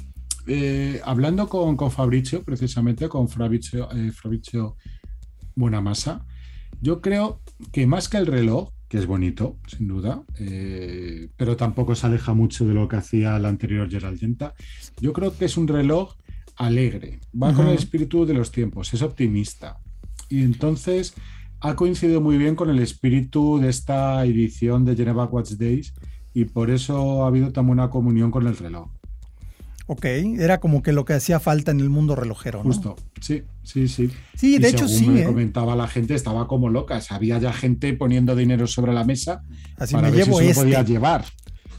[0.48, 4.76] eh, hablando con, con, Fabricio, precisamente con Fabricio, eh, Fabricio
[5.56, 6.26] Buenamasa,
[6.82, 7.40] yo creo
[7.72, 12.34] que más que el reloj, que es bonito, sin duda, eh, pero tampoco se aleja
[12.34, 14.54] mucho de lo que hacía el anterior Gerald Genta,
[15.00, 16.16] yo creo que es un reloj
[16.58, 19.78] alegre, va con el espíritu de los tiempos, es optimista.
[20.30, 21.14] Y entonces
[21.60, 25.94] ha coincidido muy bien con el espíritu de esta edición de Geneva Watch Days
[26.34, 28.90] y por eso ha habido tan buena comunión con el reloj.
[29.92, 32.60] Ok, era como que lo que hacía falta en el mundo relojero.
[32.60, 32.64] ¿no?
[32.64, 34.10] Justo, sí, sí, sí.
[34.36, 35.10] Sí, de hecho sí.
[35.10, 35.26] Me ¿eh?
[35.26, 37.02] comentaba la gente, estaba como loca.
[37.10, 39.44] Había ya gente poniendo dinero sobre la mesa
[39.76, 40.94] Así para me ver llevo si se lo podía este.
[40.94, 41.26] llevar.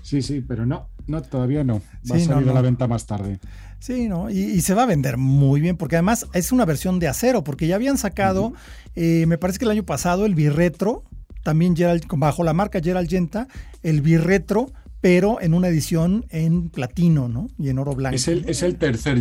[0.03, 1.81] Sí, sí, pero no, no, todavía no.
[2.11, 3.40] Va a salir a la venta más tarde.
[3.79, 4.29] Sí, ¿no?
[4.29, 7.66] Y, se va a vender muy bien, porque además es una versión de acero, porque
[7.66, 8.53] ya habían sacado,
[8.94, 11.03] eh, me parece que el año pasado, el birretro,
[11.42, 13.48] también Gerald, bajo la marca Gerald Genta,
[13.83, 14.70] el birretro,
[15.03, 17.49] pero en una edición en platino, ¿no?
[17.59, 18.15] Y en oro blanco.
[18.15, 19.19] Es el, es el tercer.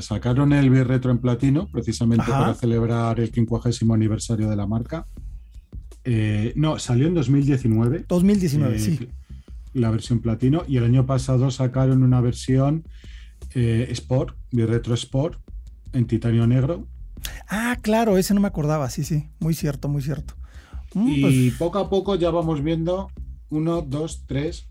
[0.00, 5.04] Sacaron el birretro en platino, precisamente para celebrar el 50 aniversario de la marca.
[6.04, 8.06] Eh, no, salió en 2019.
[8.08, 9.08] 2019, eh, sí.
[9.74, 10.62] La versión platino.
[10.66, 12.84] Y el año pasado sacaron una versión
[13.54, 15.38] eh, Sport, mi Retro Sport,
[15.92, 16.86] en titanio negro.
[17.46, 20.32] Ah, claro, ese no me acordaba, sí, sí, muy cierto, muy cierto.
[20.94, 23.10] Mm, y pues poco a poco ya vamos viendo
[23.50, 24.69] uno, dos, tres.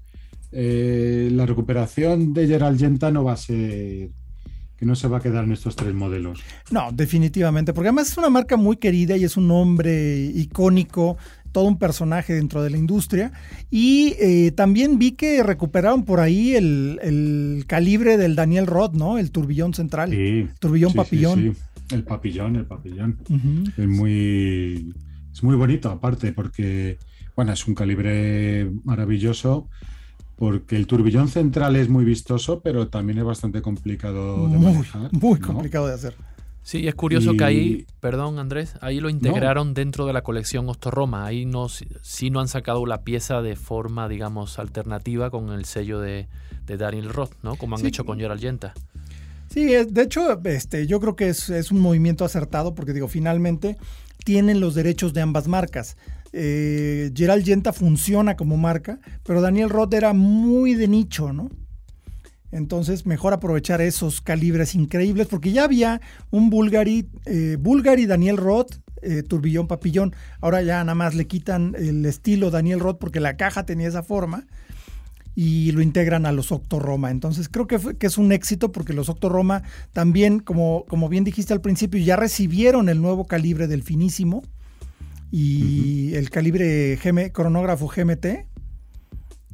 [0.51, 4.09] Eh, la recuperación de Gerald Genta no va a ser
[4.77, 6.39] que no se va a quedar en estos tres modelos.
[6.71, 11.17] No, definitivamente, porque además es una marca muy querida y es un nombre icónico
[11.51, 13.31] todo un personaje dentro de la industria.
[13.69, 19.17] Y eh, también vi que recuperaron por ahí el, calibre del Daniel Roth, ¿no?
[19.17, 20.11] El turbillón central.
[20.59, 21.55] turbillón papillón.
[21.91, 23.17] el papillón, el papillón.
[23.77, 24.93] Es muy.
[25.31, 26.97] Es muy bonito, aparte, porque,
[27.35, 29.69] bueno, es un calibre maravilloso,
[30.39, 35.09] porque el turbillón central es muy vistoso, pero también es bastante complicado de muy, manejar.
[35.11, 35.47] Muy ¿no?
[35.47, 36.15] complicado de hacer.
[36.63, 40.69] Sí, es curioso Y- que ahí, perdón Andrés, ahí lo integraron dentro de la colección
[40.69, 41.25] Ostorroma.
[41.25, 45.99] Ahí no, sí no han sacado la pieza de forma, digamos, alternativa con el sello
[45.99, 46.27] de,
[46.67, 47.55] de Daniel Roth, ¿no?
[47.55, 47.87] Como han Sí.
[47.87, 48.73] hecho con Gerald Yenta.
[49.49, 53.07] Sí, es- de hecho, este, yo creo que es, es un movimiento acertado porque digo,
[53.07, 53.77] finalmente
[54.23, 55.97] tienen los derechos de ambas marcas.
[56.31, 61.49] Eh, Gerald Yenta funciona como marca, pero Daniel Roth era muy de nicho, ¿no?
[62.51, 68.75] Entonces, mejor aprovechar esos calibres increíbles, porque ya había un Bulgari, eh, Bulgari Daniel Roth,
[69.01, 70.15] eh, turbillón papillón.
[70.41, 74.01] Ahora ya nada más le quitan el estilo Daniel Roth porque la caja tenía esa
[74.03, 74.47] forma
[75.35, 77.11] y lo integran a los Octoroma.
[77.11, 79.61] Entonces creo que, fue- que es un éxito porque los Octoroma
[79.93, 84.43] también, como, como bien dijiste al principio, ya recibieron el nuevo calibre del finísimo
[85.31, 88.25] y el calibre GM cronógrafo GMT,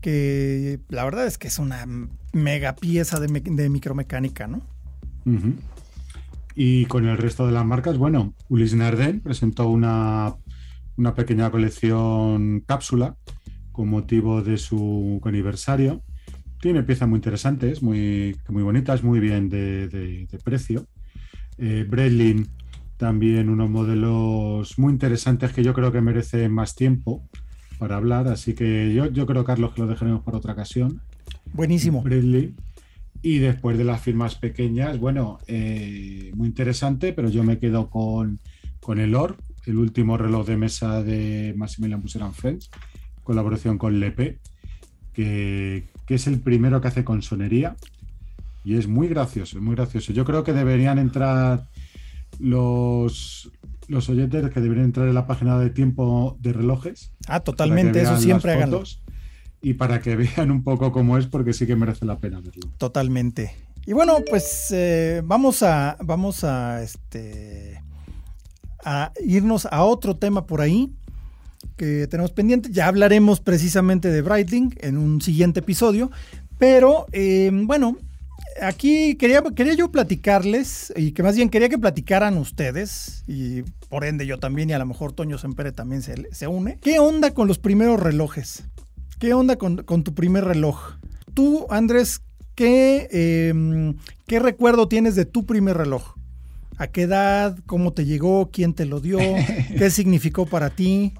[0.02, 1.86] que la verdad es que es una
[2.34, 4.62] mega pieza de, me- de micromecánica, ¿no?
[6.56, 10.36] Y con el resto de las marcas, bueno, Ulis Narden presentó una,
[10.96, 13.18] una pequeña colección cápsula
[13.72, 16.02] con motivo de su aniversario.
[16.62, 20.86] Tiene piezas muy interesantes, muy, muy bonitas, muy bien de, de- de precio.
[21.58, 22.48] Eh, Breitling
[22.98, 27.28] también unos modelos muy interesantes que yo creo que merecen más tiempo
[27.78, 31.02] para hablar, así que yo, yo creo, Carlos, que lo dejaremos para otra ocasión.
[31.54, 32.02] Buenísimo.
[32.02, 32.54] Bradley.
[33.22, 38.40] Y después de las firmas pequeñas, bueno, eh, muy interesante, pero yo me quedo con,
[38.80, 42.70] con el OR, el último reloj de mesa de Maximilian Busser and Friends,
[43.24, 44.40] colaboración con Lepe,
[45.12, 47.76] que, que es el primero que hace con sonería
[48.64, 50.12] y es muy gracioso, es muy gracioso.
[50.12, 51.68] Yo creo que deberían entrar
[52.40, 53.52] los,
[53.88, 58.18] los oyentes que deberían entrar en la página de tiempo de relojes Ah, totalmente, eso
[58.18, 58.84] siempre háganlo.
[59.62, 62.72] Y para que vean un poco cómo es, porque sí que merece la pena verlo.
[62.78, 63.56] Totalmente.
[63.88, 67.82] Y bueno, pues eh, vamos a vamos a este
[68.84, 70.92] a irnos a otro tema por ahí
[71.76, 72.70] que tenemos pendiente.
[72.72, 76.12] Ya hablaremos precisamente de Breitling en un siguiente episodio.
[76.58, 77.98] Pero eh, bueno,
[78.62, 84.06] aquí quería, quería yo platicarles, y que más bien quería que platicaran ustedes, y por
[84.06, 86.78] ende yo también, y a lo mejor Toño Sempere también se, se une.
[86.82, 88.66] ¿Qué onda con los primeros relojes?
[89.20, 90.96] ¿Qué onda con, con tu primer reloj?
[91.34, 92.22] Tú, Andrés,
[92.56, 93.94] ¿qué, eh,
[94.28, 96.16] ¿qué recuerdo tienes de tu primer reloj?
[96.78, 97.58] ¿A qué edad?
[97.66, 98.50] ¿Cómo te llegó?
[98.52, 99.18] ¿Quién te lo dio?
[99.78, 101.14] ¿Qué significó para ti?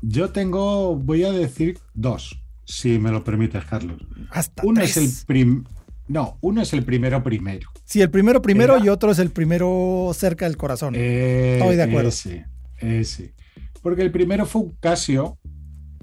[0.00, 4.02] Yo tengo, voy a decir dos, si me lo permites, Carlos.
[4.30, 4.96] Hasta Uno tres.
[4.96, 5.64] es el prim
[6.06, 7.68] no, uno es el primero primero.
[7.84, 10.94] Sí, el primero primero Era- y otro es el primero cerca del corazón.
[10.96, 12.08] Eh, Estoy de acuerdo.
[12.10, 12.46] Ese,
[12.78, 13.34] ese.
[13.82, 15.38] Porque el primero fue un Casio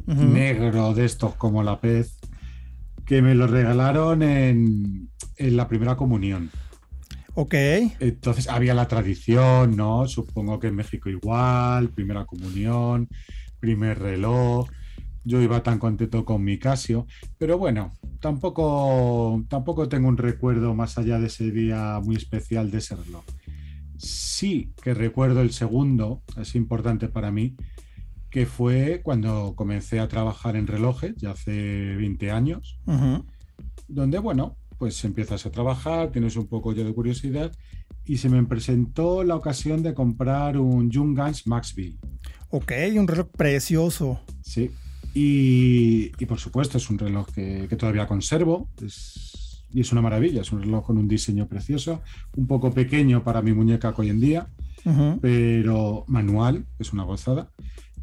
[0.08, 2.18] negro de estos como la pez,
[3.06, 6.50] que me lo regalaron en, en la primera comunión.
[7.34, 7.54] Ok.
[8.00, 10.08] Entonces había la tradición, ¿no?
[10.08, 13.08] Supongo que en México igual, primera comunión,
[13.60, 14.68] primer reloj.
[15.24, 17.06] Yo iba tan contento con mi Casio,
[17.38, 22.80] pero bueno, tampoco, tampoco tengo un recuerdo más allá de ese día muy especial de
[22.80, 23.24] ese reloj.
[23.98, 27.56] Sí que recuerdo el segundo, es importante para mí,
[28.32, 32.80] que fue cuando comencé a trabajar en relojes, ya hace 20 años,
[33.88, 37.52] donde, bueno, pues empiezas a trabajar, tienes un poco ya de curiosidad
[38.04, 42.00] y se me presentó la ocasión de comprar un Jungans Maxville.
[42.50, 44.22] Ok, un reloj precioso.
[44.42, 44.72] Sí.
[45.14, 49.38] Y, y por supuesto es un reloj que, que todavía conservo es-
[49.74, 52.02] y es una maravilla, es un reloj con un diseño precioso,
[52.36, 54.48] un poco pequeño para mi muñeca hoy en día,
[55.22, 57.50] pero manual, es una gozada.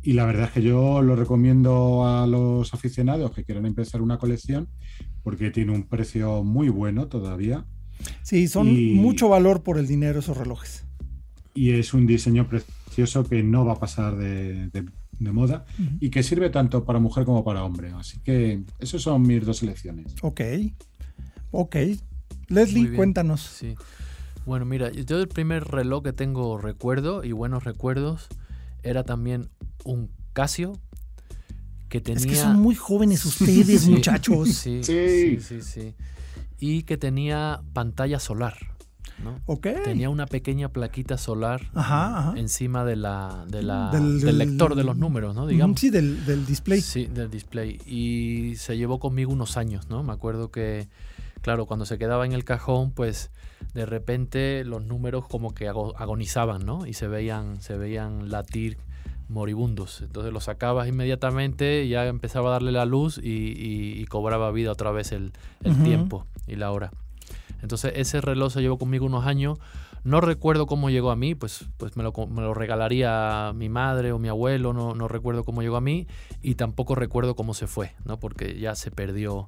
[0.03, 4.17] Y la verdad es que yo lo recomiendo a los aficionados que quieran empezar una
[4.17, 4.69] colección
[5.23, 7.67] porque tiene un precio muy bueno todavía
[8.23, 10.87] Sí, son Y- mucho valor por el dinero esos relojes.
[11.53, 14.87] y es un diseño precioso que no va a pasar de, de-
[15.19, 15.65] de moda
[16.01, 17.93] y que sirve tanto para mujer como para hombre.
[17.97, 20.15] Así que esas son mis dos elecciones.
[20.23, 20.41] Ok.
[21.51, 21.77] Ok.
[22.49, 23.41] Leslie, cuéntanos.
[23.41, 23.75] Sí.
[24.47, 28.29] Bueno, mira, yo el primer reloj que tengo recuerdo y buenos recuerdos
[28.83, 29.49] era también
[29.85, 30.79] un Casio
[31.89, 32.21] que tenía...
[32.21, 33.91] Es que son muy jóvenes ustedes, Sí.
[33.91, 34.49] muchachos.
[34.55, 35.39] Sí, Sí.
[35.39, 35.95] sí, sí, sí.
[36.59, 38.57] Y que tenía pantalla solar,
[39.83, 42.39] Tenía una pequeña plaquita solar Ajá, ajá.
[42.39, 45.47] encima de la, de la- Del- del, lector de los números, ¿no?
[45.47, 45.81] Digamos.
[45.81, 46.81] Sí, del, del display.
[46.81, 47.81] Sí, del display.
[47.87, 50.03] Y se llevó conmigo unos años, ¿no?
[50.03, 50.89] Me acuerdo que,
[51.41, 53.31] claro, cuando se quedaba en el cajón, pues
[53.75, 56.87] de repente los números como que ago- agonizaban, ¿no?
[56.87, 58.79] Y se veían, se veían latir
[59.29, 60.01] moribundos.
[60.01, 65.13] Entonces lo sacabas inmediatamente, ya empezaba a darle la luz y, cobraba vida otra vez
[65.13, 65.33] el,
[65.85, 66.93] tiempo y la hora.
[67.63, 69.59] Entonces ese reloj se llevó conmigo unos años.
[70.05, 74.13] No recuerdo cómo llegó a mí, pues, pues me, lo, me lo regalaría mi madre
[74.13, 76.07] o mi abuelo, no, no, recuerdo cómo llegó a mí
[76.41, 78.19] y tampoco recuerdo cómo se fue, ¿no?
[78.19, 79.47] porque ya se perdió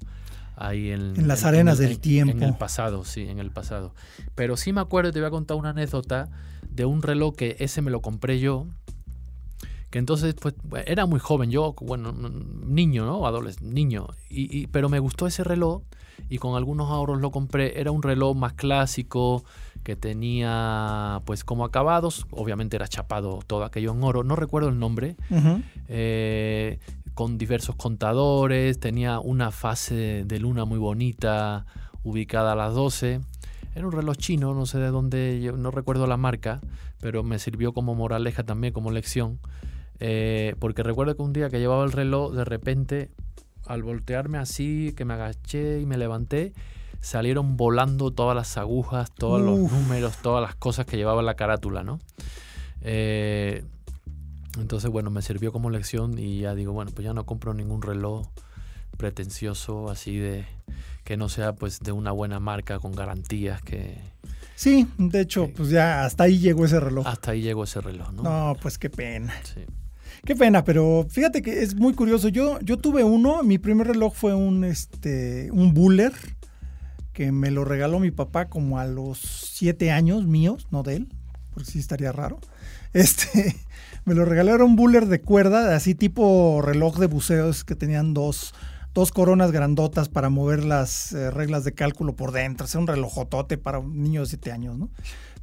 [0.56, 2.36] ahí en, en las arenas del tiempo.
[2.36, 3.94] En el pasado, sí, en el pasado.
[4.34, 6.28] Pero sí me acuerdo, te voy a contar una anécdota
[6.68, 8.66] de un reloj que ese me lo compré yo,
[9.90, 10.54] que entonces pues
[10.86, 13.26] era muy joven, yo, bueno, niño, ¿no?
[13.26, 15.82] Adolescente, niño, y, pero me gustó ese reloj
[16.28, 19.44] y con algunos ahorros lo compré, era un reloj más clásico,
[19.82, 24.78] que tenía pues como acabados, obviamente era chapado todo aquello en oro, no recuerdo el
[24.78, 25.16] nombre,
[25.88, 26.78] eh,
[27.14, 31.66] con diversos contadores, tenía una fase de luna muy bonita,
[32.02, 33.20] ubicada a las 12.
[33.74, 36.60] Era un reloj chino, no sé de dónde, no recuerdo la marca,
[37.00, 39.38] pero me sirvió como moraleja también, como lección.
[40.00, 43.10] Eh, porque recuerdo que un día que llevaba el reloj, de repente,
[43.70, 46.52] al voltearme así, que me agaché y me levanté,
[47.00, 51.84] salieron volando todas las agujas, todos los números, todas las cosas que llevaba la carátula,
[51.84, 52.00] ¿no?
[52.82, 53.64] Eh,
[54.58, 57.82] entonces, bueno, me sirvió como lección y ya digo, bueno, pues ya no compro ningún
[57.82, 58.26] reloj
[58.96, 60.44] pretencioso así de
[61.04, 63.98] que no sea pues de una buena marca con garantías que
[64.56, 67.06] Sí, de hecho, pues ya hasta ahí llegó ese reloj.
[67.06, 68.22] Hasta ahí llegó ese reloj, ¿no?
[68.22, 69.32] No, pues qué pena.
[69.42, 69.64] Sí.
[70.24, 72.28] Qué pena, pero fíjate que es muy curioso.
[72.28, 76.12] Yo, yo tuve uno, mi primer reloj fue un, este, un Buller,
[77.12, 81.08] que me lo regaló mi papá como a los siete años míos, no de él,
[81.52, 82.38] porque sí estaría raro.
[82.92, 83.56] Este,
[84.04, 88.54] me lo regalaron un Buller de cuerda, así tipo reloj de buceos que tenían dos,
[88.92, 93.56] dos coronas grandotas para mover las eh, reglas de cálculo por dentro, hacer un relojotote
[93.56, 94.90] para un niño de siete años, ¿no?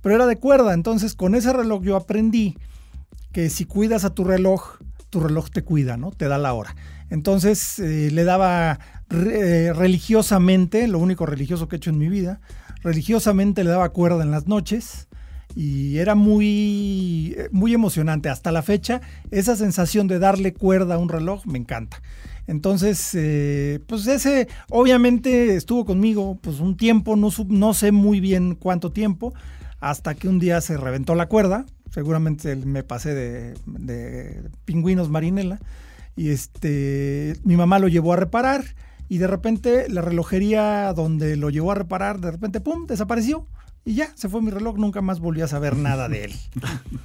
[0.01, 2.55] Pero era de cuerda, entonces con ese reloj yo aprendí
[3.31, 4.79] que si cuidas a tu reloj,
[5.09, 6.11] tu reloj te cuida, ¿no?
[6.11, 6.75] Te da la hora.
[7.09, 8.79] Entonces eh, le daba
[9.11, 12.41] eh, religiosamente, lo único religioso que he hecho en mi vida,
[12.83, 15.07] religiosamente le daba cuerda en las noches
[15.55, 18.29] y era muy, eh, muy emocionante.
[18.29, 19.01] Hasta la fecha,
[19.31, 22.01] esa sensación de darle cuerda a un reloj me encanta.
[22.47, 23.11] Entonces,
[23.87, 29.33] pues ese obviamente estuvo conmigo pues un tiempo, no, no sé muy bien cuánto tiempo,
[29.81, 35.59] hasta que un día se reventó la cuerda, seguramente me pasé de, pingüinos marinela.
[36.15, 38.63] Y este, mi mamá lo llevó a reparar
[39.09, 43.47] y de repente la relojería donde lo llevó a reparar, de repente, ¡pum!, desapareció.
[43.85, 46.35] Y ya, se fue mi reloj, nunca más volví a saber nada de él.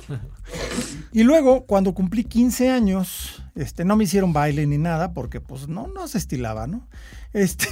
[1.12, 5.68] y luego, cuando cumplí 15 años, este, no me hicieron baile ni nada, porque pues
[5.68, 6.88] no, no se estilaba, ¿no?
[7.32, 7.68] Este,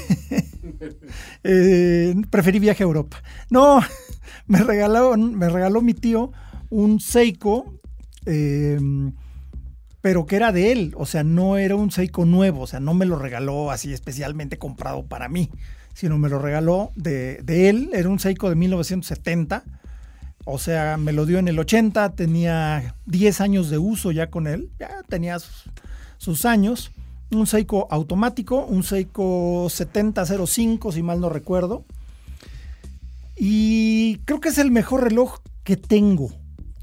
[1.43, 3.21] eh, preferí viaje a Europa.
[3.49, 3.81] No,
[4.47, 6.31] me regaló, me regaló mi tío
[6.71, 7.75] un Seiko,
[8.25, 9.12] em,
[10.01, 12.95] pero que era de él, o sea, no era un Seiko nuevo, o sea, no
[12.95, 15.51] me lo regaló así especialmente comprado para mí,
[15.93, 19.64] sino me lo regaló de, él, era un Seiko de 1970,
[20.47, 24.47] o sea, me lo dio en el 80, tenía 10 años de uso ya con
[24.47, 25.39] él, ya tenía
[26.16, 26.93] sus, años,
[27.31, 31.85] un Seiko automático, un Seiko 7005, si mal no recuerdo.
[33.37, 36.31] Y creo que es el mejor reloj que tengo.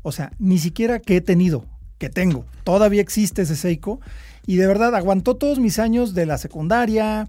[0.01, 1.65] O sea, ni siquiera que he tenido,
[1.97, 2.45] que tengo.
[2.63, 3.99] Todavía existe ese Seiko.
[4.45, 7.27] Y de verdad aguantó todos mis años de la secundaria,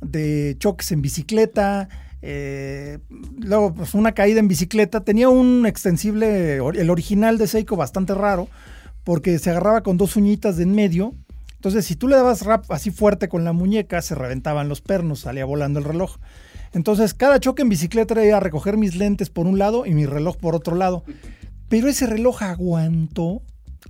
[0.00, 1.88] de choques en bicicleta.
[2.22, 2.98] Eh,
[3.38, 5.00] luego, pues una caída en bicicleta.
[5.00, 8.48] Tenía un extensible, el original de Seiko, bastante raro,
[9.04, 11.14] porque se agarraba con dos uñitas de en medio.
[11.56, 15.20] Entonces, si tú le dabas rap así fuerte con la muñeca, se reventaban los pernos,
[15.20, 16.16] salía volando el reloj.
[16.72, 19.92] Entonces, cada choque en bicicleta era ir a recoger mis lentes por un lado y
[19.92, 21.04] mi reloj por otro lado.
[21.70, 23.42] Pero ese reloj aguantó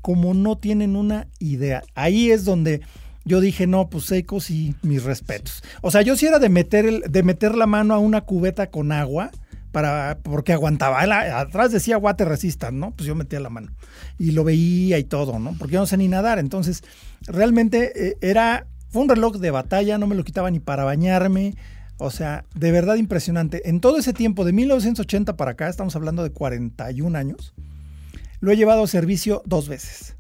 [0.03, 1.83] como no tienen una idea.
[1.95, 2.83] Ahí es donde
[3.25, 5.65] yo dije, no, pues secos y mis respetos.
[5.81, 8.71] O sea, yo sí era de meter, el, de meter la mano a una cubeta
[8.71, 9.31] con agua
[9.73, 11.01] para porque aguantaba.
[11.41, 12.91] atrás decía water resistant, ¿no?
[12.93, 13.73] Pues yo metía la mano
[14.19, 15.55] y lo veía y todo, ¿no?
[15.59, 16.39] Porque yo no sé ni nadar.
[16.39, 16.85] Entonces,
[17.27, 21.55] realmente eh, era, fue un reloj de batalla, no me lo quitaba ni para bañarme.
[21.99, 23.69] O sea, de verdad impresionante.
[23.69, 27.53] En todo ese tiempo, de 1980 para acá, estamos hablando de 41 años,
[28.41, 30.17] lo he llevado a servicio dos veces.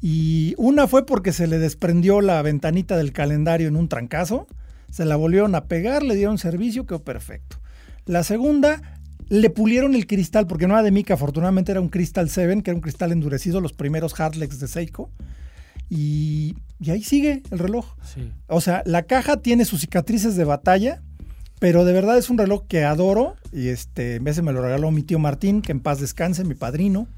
[0.00, 4.46] Y una fue porque se le desprendió la ventanita del calendario en un trancazo,
[4.90, 7.58] se la volvieron a pegar, le dieron servicio, quedó perfecto.
[8.04, 8.80] La segunda,
[9.28, 12.70] le pulieron el cristal, porque no era de Mica, afortunadamente era un Crystal 7, que
[12.70, 15.10] era un cristal endurecido, los primeros Hardlex de Seiko.
[15.90, 16.56] Y,
[16.88, 17.96] ahí sigue el reloj.
[18.48, 21.02] O sea, la caja tiene sus cicatrices de batalla,
[21.58, 23.34] pero de verdad es un reloj que adoro.
[23.52, 26.54] Y este, en vez me lo regaló mi tío Martín, que en paz descanse, mi
[26.54, 27.08] padrino.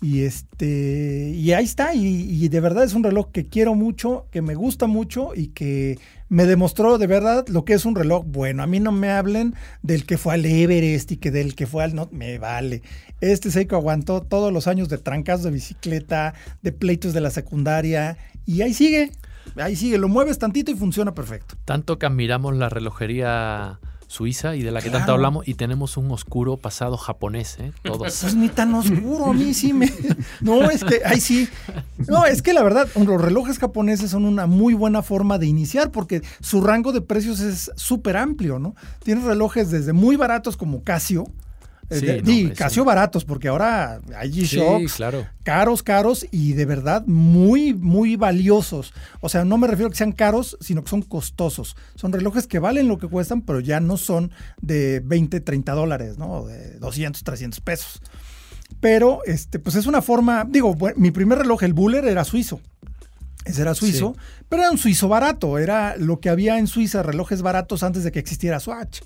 [0.00, 4.42] Y este, y ahí está, y, de verdad es un reloj que quiero mucho, que
[4.42, 8.62] me gusta mucho y que me demostró de verdad lo que es un reloj bueno.
[8.62, 11.82] A mí no me hablen del que fue al Everest y que del que fue
[11.82, 12.82] al no, me vale.
[13.20, 18.18] Este Seiko aguantó todos los años de trancas de bicicleta, de pleitos de la secundaria,
[18.46, 19.10] y ahí sigue,
[19.56, 21.56] ahí sigue, lo mueves tantito y funciona perfecto.
[21.64, 26.10] Tanto que admiramos la relojería Suiza y de la que tanto hablamos y tenemos un
[26.10, 27.72] oscuro pasado japonés, ¿eh?
[27.82, 28.08] Todos.
[28.08, 29.92] Eso es ni tan oscuro, a mí sí me...
[30.40, 31.46] No, es que, ahí sí.
[32.08, 35.90] No, es que la verdad, los relojes japoneses son una muy buena forma de iniciar
[35.90, 38.74] porque su rango de precios es súper amplio, ¿no?
[39.04, 41.26] Tienes relojes desde muy baratos como Casio,
[41.90, 45.26] Sí, Casio baratos, porque ahora hay G-Shocks claro.
[45.42, 48.92] caros, caros y de verdad muy, muy valiosos.
[49.20, 51.76] O sea, no me refiero a que sean caros, sino que son costosos.
[51.94, 56.18] Son relojes que valen lo que cuestan, pero ya no son de 20, 30 dólares,
[56.18, 56.44] ¿no?
[56.44, 58.02] De 200, 300 pesos.
[58.80, 62.60] Pero, este, pues es una forma, digo, mi primer reloj, el Buller, era suizo.
[63.46, 64.14] Ese era suizo,
[64.50, 65.56] pero era un suizo barato.
[65.56, 69.00] Era lo que había en Suiza, relojes baratos antes de que existiera Swatch.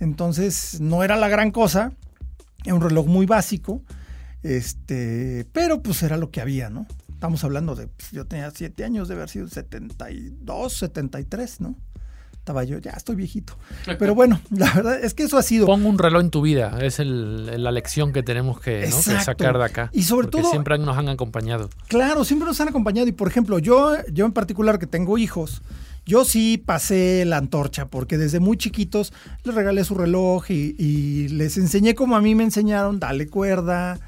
[0.00, 1.92] Entonces, no era la gran cosa
[2.66, 3.82] era un reloj muy básico,
[4.42, 6.86] este, pero pues era lo que había, ¿no?
[7.12, 11.76] Estamos hablando de, pues, yo tenía siete años, de haber sido 72, 73, ¿no?
[12.32, 13.58] Estaba yo, ya estoy viejito.
[13.98, 15.66] Pero bueno, la verdad es que eso ha sido.
[15.66, 19.90] Pon un reloj en tu vida, es la lección que tenemos que, sacar de acá.
[19.92, 20.48] Y sobre todo.
[20.48, 21.70] Siempre nos han acompañado.
[21.88, 23.08] Claro, siempre nos han acompañado.
[23.08, 25.60] Y por ejemplo, yo, yo en particular que tengo hijos,
[26.06, 29.12] yo sí pasé la antorcha porque desde muy chiquitos
[29.44, 33.98] les regalé su reloj y, les enseñé como a mí me enseñaron, dale cuerda,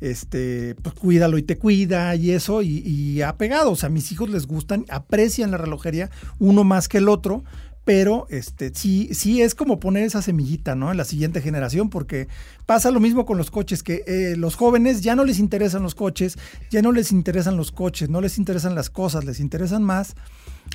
[0.00, 3.72] este, pues cuídalo y te cuida y eso, y, y ha pegado.
[3.72, 7.42] O sea, a mis hijos les gustan, aprecian la relojería, uno más que el otro,
[7.84, 10.90] pero este sí, sí es como poner esa semillita, ¿no?
[10.92, 12.28] En la siguiente generación, porque
[12.66, 15.94] pasa lo mismo con los coches, que eh, los jóvenes ya no les interesan los
[15.94, 16.36] coches,
[16.70, 20.14] ya no les interesan los coches, no les interesan las cosas, les interesan más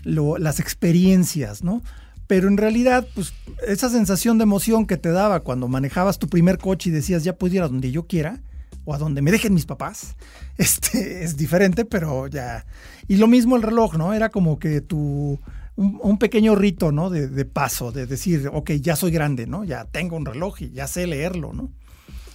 [0.04, 1.82] las experiencias, ¿no?
[2.28, 3.34] Pero en realidad, pues
[3.68, 7.36] esa sensación de emoción que te daba cuando manejabas tu primer coche y decías, ya
[7.36, 8.40] puedo ir a donde yo quiera,
[8.86, 10.16] o a donde me dejen mis papás,
[10.58, 12.66] este, es diferente, pero ya.
[13.08, 14.14] Y lo mismo el reloj, ¿no?
[14.14, 15.40] Era como que tu,
[15.76, 17.10] un, pequeño rito, ¿no?
[17.10, 19.64] De, de, paso, de decir, ok, ya soy grande, ¿no?
[19.64, 21.72] Ya tengo un reloj y ya sé leerlo, ¿no?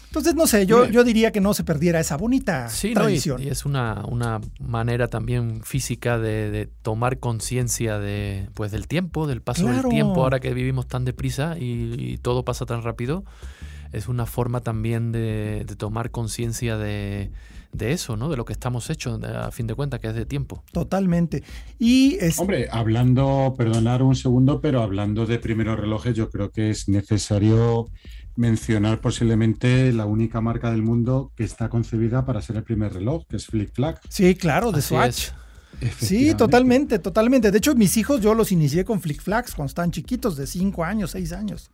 [0.09, 3.43] Entonces, no sé, yo, yo diría que no se perdiera esa bonita tradición.
[3.43, 9.43] y, es una, una, manera también física de, tomar conciencia de, pues, del tiempo, del
[9.43, 13.25] paso del tiempo, ahora que vivimos tan deprisa y, todo pasa tan rápido.
[13.93, 17.31] Es una forma también de, tomar conciencia de,
[17.79, 18.31] eso, ¿no?
[18.31, 20.65] De lo que estamos hechos, a fin de cuentas, que es de tiempo.
[20.73, 21.43] Totalmente.
[21.79, 26.89] Y Hombre, hablando, perdonar un segundo, pero hablando de primeros relojes, yo creo que es
[26.89, 27.91] necesario
[28.39, 33.25] mencionar posiblemente la única marca del mundo que está concebida para ser el primer reloj,
[33.29, 34.01] que es Flick Flag.
[34.09, 35.31] Sí, claro, de Swatch.
[36.01, 37.51] Sí, totalmente, totalmente.
[37.51, 40.85] De hecho, mis hijos yo los inicié con Flick Flags cuando estaban chiquitos, de 5
[40.85, 41.71] años, 6 años.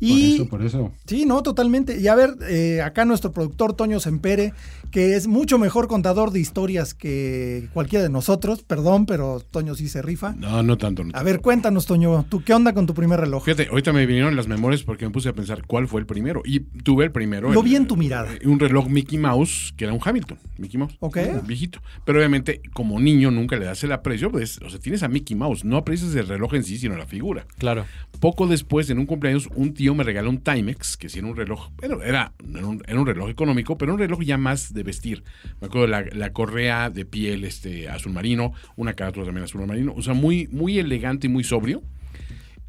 [0.00, 0.92] Y, por eso, por eso.
[1.06, 2.00] Sí, no, totalmente.
[2.00, 4.52] Y a ver, eh, acá nuestro productor Toño Sempere,
[4.90, 9.88] que es mucho mejor contador de historias que cualquiera de nosotros, perdón, pero Toño sí
[9.88, 10.34] se rifa.
[10.34, 11.04] No, no tanto.
[11.12, 13.44] a ver, cuéntanos, Toño, ¿tú qué onda con tu primer reloj?
[13.44, 16.42] Fíjate, ahorita me vinieron las memorias porque me puse a pensar cuál fue el primero.
[16.44, 17.52] Y tuve el primero.
[17.52, 18.32] Lo vi en tu mirada.
[18.34, 20.96] Eh, un reloj Mickey Mouse, que era un Hamilton, Mickey Mouse.
[21.00, 21.18] Ok.
[21.46, 21.80] viejito.
[22.04, 25.36] Pero obviamente, como niño, nunca le das el aprecio, pues, o sea, tienes a Mickey
[25.36, 27.46] Mouse, no aprecias el reloj en sí, sino la figura.
[27.58, 27.84] Claro.
[28.20, 31.36] Poco después, en un cumpleaños, un tío me regaló un Timex, que sí era un
[31.36, 35.24] reloj, bueno, era, era, un, reloj económico, pero un reloj ya más de vestir.
[35.60, 39.92] Me acuerdo la, la correa de piel este, azul marino, una carátula también azul marino,
[39.94, 41.82] o sea, muy, muy elegante y muy sobrio.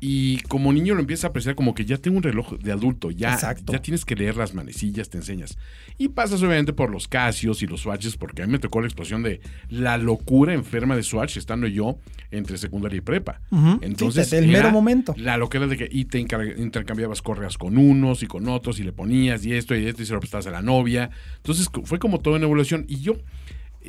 [0.08, 3.10] Y como niño lo empiezas a apreciar como que ya tengo un reloj de adulto,
[3.10, 5.58] ya, ya tienes que leer las manecillas, te enseñas.
[5.98, 8.86] Y pasas obviamente por los Casios y los Swatches, porque a mí me tocó la
[8.86, 11.98] explosión de la locura enferma de Swatch, estando yo
[12.30, 13.42] entre secundaria y prepa.
[13.82, 15.16] Entonces, el mero momento.
[15.18, 18.92] La locura de que y te intercambiabas correas con unos y con otros y le
[18.92, 21.10] ponías y esto y esto y se lo prestabas a la novia.
[21.38, 22.86] Entonces fue como toda una evolución.
[22.88, 23.16] Y yo,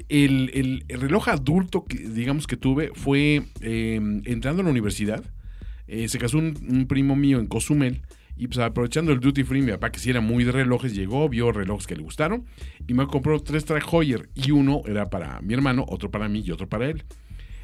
[0.09, 5.23] el, reloj adulto que digamos que tuve fue eh, entrando a la universidad
[5.89, 8.03] eh, se casó un, primo mío en Cozumel
[8.37, 11.29] y pues aprovechando el duty free, mi papá que si era muy de relojes, llegó,
[11.29, 12.45] vio relojes que le gustaron
[12.87, 16.43] y me compró tres Tag Heuer y uno era para mi hermano, otro para mí
[16.45, 17.05] y otro para él.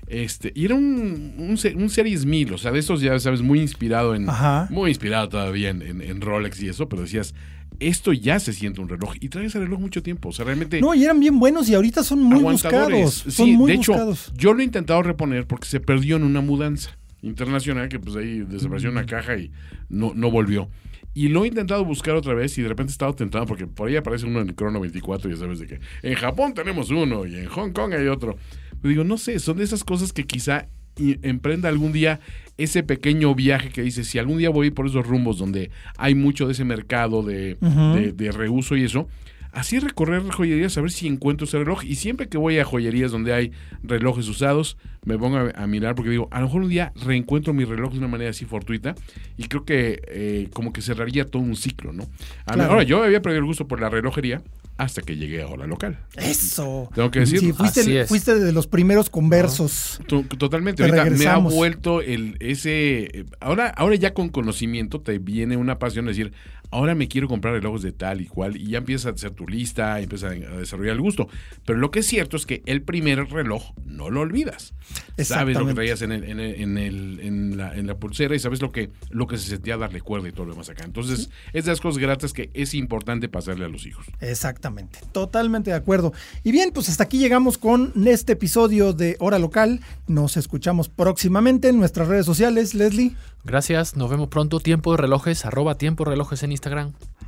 [0.07, 4.15] Este, y era un, un, Series 1000, o sea, de esos ya sabes, muy inspirado
[4.15, 4.27] en.
[4.69, 7.35] Muy inspirado todavía en, Rolex y eso, pero decías,
[7.79, 9.15] esto ya se siente un reloj.
[9.21, 10.31] Y trae ese reloj mucho tiempo.
[10.31, 10.81] O sea, realmente.
[10.81, 13.25] No, y eran bien buenos y ahorita son muy buscados.
[13.29, 13.95] Sí, de hecho,
[14.37, 18.41] yo lo he intentado reponer porque se perdió en una mudanza internacional que pues ahí
[18.41, 19.51] desapareció una caja y
[19.89, 20.69] no, no volvió.
[21.15, 23.89] Y lo he intentado buscar otra vez y de repente he estado tentado porque por
[23.89, 26.91] ahí aparece uno en el Crono 24 y ya sabes de que en Japón tenemos
[26.91, 28.37] uno y en Hong Kong hay otro.
[28.81, 32.21] Pero digo, no sé, son de esas cosas que quizá emprenda algún día
[32.59, 36.47] ese pequeño viaje que dice, si algún día voy por esos rumbos donde hay mucho
[36.47, 39.09] de ese mercado de, de, de reuso y eso,
[39.53, 41.85] Así recorrer joyerías a ver si encuentro ese reloj.
[41.85, 46.11] Y siempre que voy a joyerías donde hay relojes usados, me pongo a, mirar porque
[46.11, 48.95] digo, a lo mejor un día reencuentro mi reloj de una manera así fortuita.
[49.37, 52.09] Y creo que eh, como que cerraría todo un ciclo, ¿no?
[52.47, 54.43] Ahora, yo había perdido el gusto por la relojería
[54.79, 55.99] hasta que llegué a hora local.
[56.17, 56.89] Eso.
[56.95, 57.41] Tengo que decir.
[57.41, 60.01] Sí, fuiste, fuiste de los primeros conversos.
[60.07, 60.83] Totalmente.
[60.83, 63.27] Ahorita me ha vuelto el ese.
[63.41, 66.33] Ahora, ahora ya con conocimiento te viene una pasión de decir,
[66.73, 69.47] ahora me quiero comprar relojes de tal y cual, y ya empiezas a hacer tu
[69.47, 71.29] lista, empiezas a desarrollar el gusto.
[71.65, 74.75] Pero lo que es cierto es que el primer reloj no lo olvidas.
[75.19, 78.61] Sabes lo que traías en, el, en, el, en, la, en, la, pulsera y sabes
[78.63, 80.85] lo que, lo que se sentía darle cuerda y todo lo demás acá.
[80.85, 84.07] Entonces, es de las cosas gratas que es importante pasarle a los hijos.
[84.21, 86.13] Exactamente, totalmente de acuerdo.
[86.43, 89.81] Y bien, pues hasta aquí llegamos con este episodio de Hora Local.
[90.07, 93.15] Nos escuchamos próximamente en nuestras redes sociales, Leslie.
[93.45, 94.61] Gracias, nos vemos pronto.
[94.61, 96.62] Tiempo de relojes, arroba tiempo relojes en Instagram.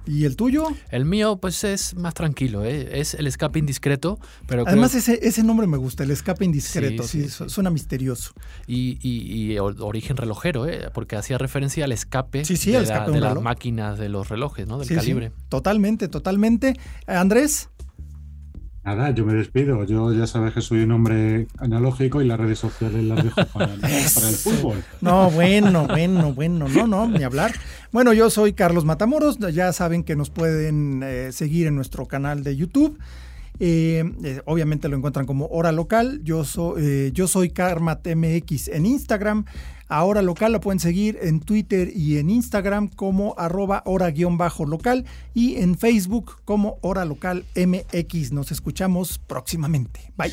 [0.06, 0.68] ¿Y el tuyo?
[0.90, 3.00] El mío, pues es más tranquilo, ¿eh?
[3.00, 4.18] es el escape indiscreto.
[4.46, 8.32] Pero Además, ese, ese nombre me gusta, el escape indiscreto, sí, suena misterioso.
[8.66, 10.90] Y, y, origen relojero, ¿eh?
[10.92, 14.78] porque hacía referencia al escape, de, las máquinas de los relojes, ¿no?
[14.78, 15.32] del calibre.
[15.48, 16.78] Totalmente, totalmente.
[17.06, 17.70] Andrés.
[18.84, 19.82] Nada, yo me despido.
[19.84, 23.72] Yo ya sabes que soy un hombre analógico y las redes sociales las dejo para,
[23.72, 24.84] el fútbol.
[25.00, 27.54] No, bueno, bueno, bueno, no, no, ni hablar.
[27.92, 29.38] Bueno, yo soy Carlos Matamoros.
[29.38, 32.98] Ya saben que nos pueden eh, seguir en nuestro canal de YouTube.
[33.58, 36.20] Eh, eh, obviamente lo encuentran como Hora Local.
[36.22, 39.46] Yo, soy yo soy KarmatMX en Instagram.
[39.94, 45.78] Ahora local la pueden seguir en Twitter y en Instagram como arroba hora-local y en
[45.78, 48.32] Facebook como hora local MX.
[48.32, 50.12] Nos escuchamos próximamente.
[50.16, 50.32] Bye.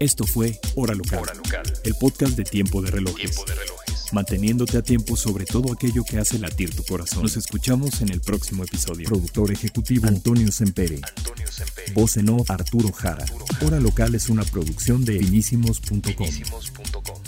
[0.00, 1.22] Esto fue Hora Local,
[1.84, 3.36] el podcast de Tiempo de Relojes.
[4.12, 7.22] Manteniéndote a tiempo sobre todo aquello que hace latir tu corazón.
[7.22, 9.08] Nos escuchamos en el próximo episodio.
[9.08, 11.00] Productor ejecutivo Antonio Sempere.
[11.94, 13.24] Voz en off Arturo Jara.
[13.64, 17.21] Hora Local es una producción de finísimos.com.